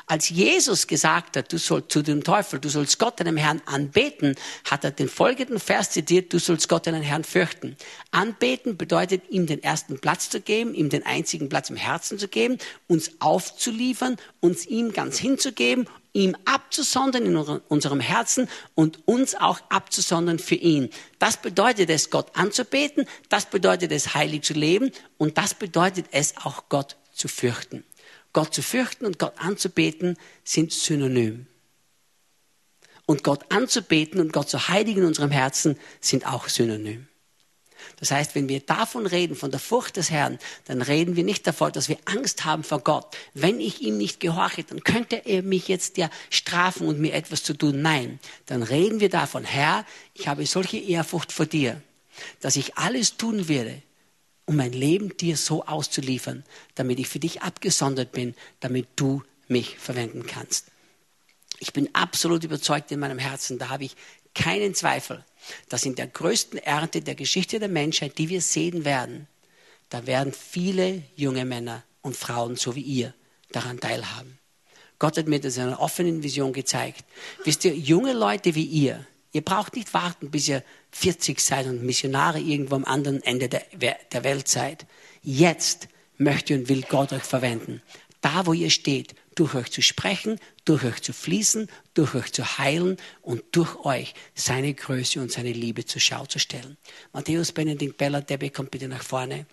[0.06, 4.36] Als Jesus gesagt hat, du sollst zu dem Teufel, du sollst Gott, deinem Herrn, anbeten,
[4.70, 7.76] hat er den folgenden Vers zitiert, du sollst Gott, deinen Herrn, fürchten.
[8.10, 12.28] Anbeten bedeutet, ihm den ersten Platz zu geben, ihm den einzigen Platz im Herzen zu
[12.28, 19.60] geben, uns aufzuliefern, uns ihm ganz hinzugeben, ihm abzusondern in unserem Herzen und uns auch
[19.68, 20.88] abzusondern für ihn.
[21.18, 26.36] Das bedeutet es, Gott anzubeten, das bedeutet es, heilig zu leben und das bedeutet es
[26.38, 27.84] auch, Gott zu fürchten.
[28.32, 31.46] Gott zu fürchten und Gott anzubeten sind synonym.
[33.06, 37.06] Und Gott anzubeten und Gott zu heiligen in unserem Herzen sind auch synonym.
[38.00, 41.46] Das heißt, wenn wir davon reden, von der Furcht des Herrn, dann reden wir nicht
[41.46, 43.16] davon, dass wir Angst haben vor Gott.
[43.34, 47.42] Wenn ich ihm nicht gehorche, dann könnte er mich jetzt ja strafen und mir etwas
[47.42, 47.82] zu tun.
[47.82, 51.80] Nein, dann reden wir davon, Herr, ich habe solche Ehrfurcht vor dir,
[52.40, 53.82] dass ich alles tun werde,
[54.46, 59.78] um mein Leben dir so auszuliefern, damit ich für dich abgesondert bin, damit du mich
[59.78, 60.66] verwenden kannst.
[61.60, 63.96] Ich bin absolut überzeugt in meinem Herzen, da habe ich
[64.34, 65.24] keinen Zweifel,
[65.68, 69.28] dass in der größten Ernte der Geschichte der Menschheit, die wir sehen werden,
[69.90, 73.14] da werden viele junge Männer und Frauen, so wie ihr,
[73.52, 74.38] daran teilhaben.
[74.98, 77.04] Gott hat mir das in einer offenen Vision gezeigt.
[77.44, 80.62] Wisst ihr, junge Leute wie ihr, ihr braucht nicht warten, bis ihr
[80.92, 84.86] 40 seid und Missionare irgendwo am anderen Ende der, Welt seid.
[85.22, 87.82] Jetzt möchte und will Gott euch verwenden.
[88.20, 92.58] Da, wo ihr steht, durch euch zu sprechen, durch euch zu fließen, durch euch zu
[92.58, 96.76] heilen und durch euch seine Größe und seine Liebe zur Schau zu stellen.
[97.12, 99.46] Matthäus Benedikt Bella, Debbie, kommt bitte nach vorne.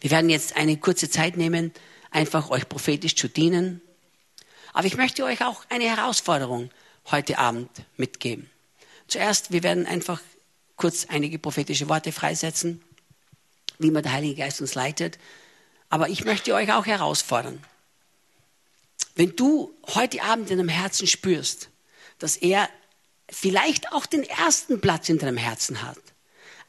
[0.00, 1.72] Wir werden jetzt eine kurze Zeit nehmen,
[2.10, 3.80] einfach euch prophetisch zu dienen.
[4.72, 6.70] Aber ich möchte euch auch eine Herausforderung
[7.10, 8.50] heute Abend mitgeben.
[9.06, 10.20] Zuerst, wir werden einfach
[10.76, 12.82] kurz einige prophetische Worte freisetzen,
[13.78, 15.18] wie man der Heilige Geist uns leitet.
[15.88, 17.62] Aber ich möchte euch auch herausfordern.
[19.18, 21.70] Wenn du heute Abend in deinem Herzen spürst,
[22.20, 22.68] dass er
[23.28, 25.98] vielleicht auch den ersten Platz in deinem Herzen hat,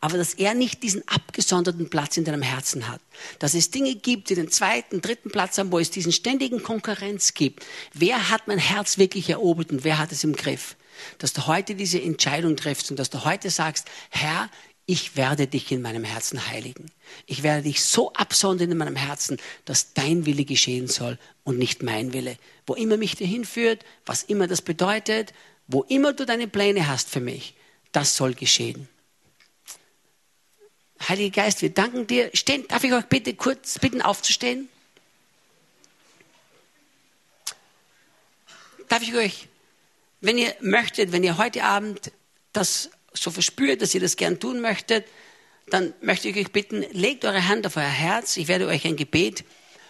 [0.01, 3.01] aber dass er nicht diesen abgesonderten Platz in deinem Herzen hat.
[3.37, 7.35] Dass es Dinge gibt, die den zweiten, dritten Platz haben, wo es diesen ständigen Konkurrenz
[7.35, 7.63] gibt.
[7.93, 10.75] Wer hat mein Herz wirklich erobert und wer hat es im Griff?
[11.19, 14.49] Dass du heute diese Entscheidung triffst und dass du heute sagst, Herr,
[14.89, 16.89] ich werde dich in meinem Herzen heiligen.
[17.27, 21.83] Ich werde dich so absondern in meinem Herzen, dass dein Wille geschehen soll und nicht
[21.83, 22.39] mein Wille.
[22.65, 25.31] Wo immer mich dir hinführt, was immer das bedeutet,
[25.67, 27.53] wo immer du deine Pläne hast für mich,
[27.91, 28.89] das soll geschehen.
[31.07, 32.31] Heiliger Geist, wir danken dir.
[32.33, 34.69] Stehen, darf ich euch bitte kurz bitten, aufzustehen?
[38.87, 39.49] Darf ich euch,
[40.19, 42.11] wenn ihr möchtet, wenn ihr heute Abend
[42.53, 45.05] das so verspürt, dass ihr das gern tun möchtet,
[45.70, 48.38] dann möchte ich euch bitten, legt eure Hand auf euer Herz.
[48.38, 49.43] Ich werde euch ein Gebet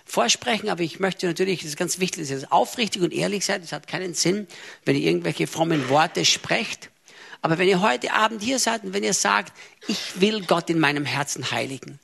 [0.06, 3.64] vorsprechen, aber ich möchte natürlich, das ist ganz wichtig, dass ihr aufrichtig und ehrlich seid.
[3.64, 4.48] Es hat keinen Sinn,
[4.86, 6.90] wenn ihr irgendwelche frommen Worte sprecht.
[7.42, 9.54] Aber wenn ihr heute Abend hier seid und wenn ihr sagt,
[9.88, 12.00] ich will Gott in meinem Herzen heiligen,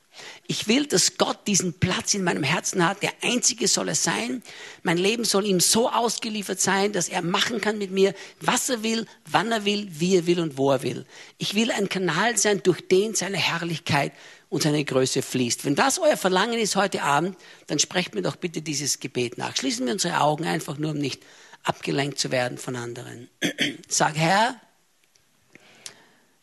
[0.46, 3.02] ich will, dass Gott diesen Platz in meinem Herzen hat.
[3.02, 4.42] Der einzige soll er sein.
[4.82, 8.82] Mein Leben soll ihm so ausgeliefert sein, dass er machen kann mit mir, was er
[8.82, 11.06] will, wann er will, wie er will und wo er will.
[11.38, 14.12] Ich will ein Kanal sein, durch den seine Herrlichkeit
[14.48, 15.64] und seine Größe fließt.
[15.64, 17.36] Wenn das euer Verlangen ist heute Abend,
[17.66, 19.56] dann sprecht mir doch bitte dieses Gebet nach.
[19.56, 21.22] Schließen wir unsere Augen einfach nur, um nicht
[21.64, 23.28] abgelenkt zu werden von anderen.
[23.88, 24.60] Sag, Herr,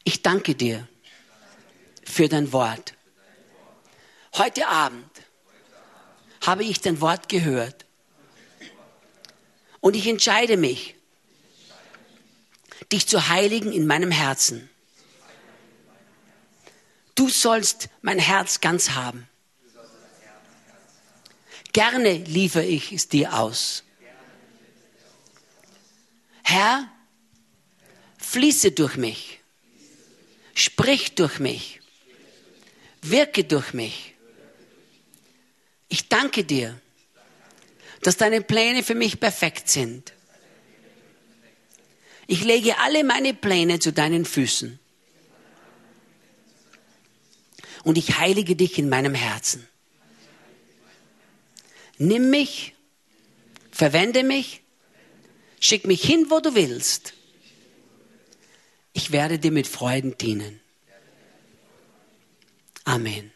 [0.04, 0.88] ich danke dir
[2.04, 2.94] für dein Wort.
[4.36, 5.12] Heute Abend
[6.42, 7.86] habe ich dein Wort gehört
[9.80, 10.96] und ich entscheide mich,
[12.92, 14.72] dich zu heiligen in meinem Herzen.
[17.14, 19.30] Du sollst mein Herz ganz haben.
[21.72, 23.84] Gerne liefere ich es dir aus.
[26.42, 26.92] Herr,
[28.18, 29.42] fließe durch mich,
[30.56, 31.82] sprich durch mich,
[33.04, 34.13] wirke durch mich.
[35.94, 36.82] Ich danke dir,
[38.02, 40.12] dass deine Pläne für mich perfekt sind.
[42.26, 44.80] Ich lege alle meine Pläne zu deinen Füßen.
[47.84, 49.68] Und ich heilige dich in meinem Herzen.
[52.00, 52.74] Nimm mich,
[53.70, 54.64] verwende mich,
[55.60, 57.14] schick mich hin, wo du willst.
[58.94, 60.60] Ich werde dir mit Freuden dienen.
[62.84, 63.33] Amen.